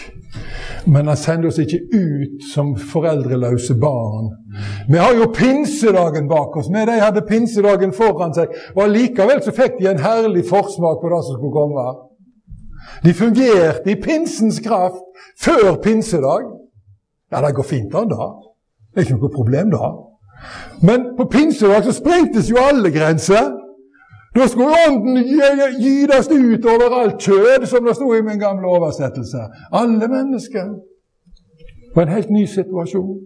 Men 0.86 1.08
han 1.08 1.18
sender 1.18 1.52
oss 1.52 1.60
ikke 1.62 1.80
ut 1.94 2.46
som 2.54 2.74
foreldreløse 2.76 3.76
barn. 3.82 4.32
Vi 4.90 4.98
har 4.98 5.14
jo 5.14 5.30
pinsedagen 5.36 6.30
bak 6.30 6.58
oss. 6.58 6.70
Men 6.70 6.88
de 6.90 7.00
hadde 7.02 7.26
pinsedagen 7.28 7.94
foran 7.94 8.34
seg. 8.34 8.54
Og 8.76 8.84
allikevel 8.88 9.44
så 9.46 9.54
fikk 9.56 9.78
de 9.80 9.92
en 9.92 10.02
herlig 10.02 10.48
forsmak 10.50 11.02
på 11.02 11.12
det 11.14 11.22
som 11.28 11.38
skulle 11.38 11.58
komme. 11.58 11.86
De 13.06 13.14
fungerte 13.14 13.94
i 13.94 14.00
pinsens 14.02 14.60
kraft 14.66 15.04
før 15.42 15.78
pinsedag. 15.84 16.50
Ja, 17.32 17.42
det 17.46 17.56
går 17.56 17.68
fint 17.68 17.96
an, 17.96 18.10
da. 18.10 18.32
Det 18.92 19.00
er 19.00 19.08
ikke 19.08 19.20
noe 19.20 19.36
problem, 19.36 19.70
da. 19.72 19.92
Men 20.82 21.12
på 21.18 21.30
pinsedag 21.32 21.86
så 21.86 21.94
sprengtes 21.96 22.50
jo 22.50 22.60
alle 22.60 22.92
grenser. 22.92 23.54
Da 24.36 24.48
skulle 24.48 24.76
ånden 24.88 25.18
gytes 25.84 26.28
ut 26.32 26.66
over 26.66 27.02
alt 27.02 27.22
kjød, 27.22 27.66
som 27.66 27.86
det 27.86 27.96
sto 27.96 28.14
i 28.14 28.22
min 28.22 28.40
gamle 28.40 28.68
oversettelse. 28.68 29.38
Alle 29.72 30.08
mennesker. 30.08 30.66
Og 31.96 32.04
en 32.04 32.10
helt 32.10 32.30
ny 32.30 32.46
situasjon. 32.46 33.20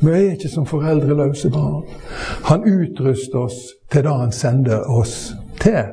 Vi 0.00 0.10
er 0.10 0.30
ikke 0.32 0.48
som 0.48 0.66
foreldreløse 0.66 1.50
barn. 1.50 1.82
Han 2.44 2.60
utruster 2.62 3.38
oss 3.38 3.58
til 3.92 4.02
det 4.02 4.14
han 4.14 4.32
sender 4.32 4.80
oss 4.90 5.34
til. 5.60 5.84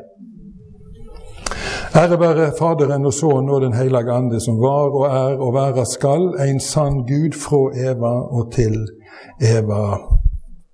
Ære 1.96 2.20
være 2.20 2.52
Faderen 2.60 3.06
og 3.06 3.14
Sønnen 3.14 3.50
og 3.50 3.62
Den 3.62 3.74
hellige 3.74 4.12
ande, 4.12 4.40
som 4.40 4.62
var 4.62 4.90
og 5.00 5.06
er 5.06 5.38
og 5.46 5.54
være 5.54 5.86
skal, 5.86 6.50
en 6.50 6.60
sann 6.60 6.94
Gud 6.94 7.34
fra 7.46 7.92
Eva 7.92 8.14
og 8.38 8.52
til 8.52 8.88
Eva. 9.42 9.98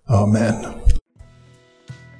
Amen. 0.09 0.86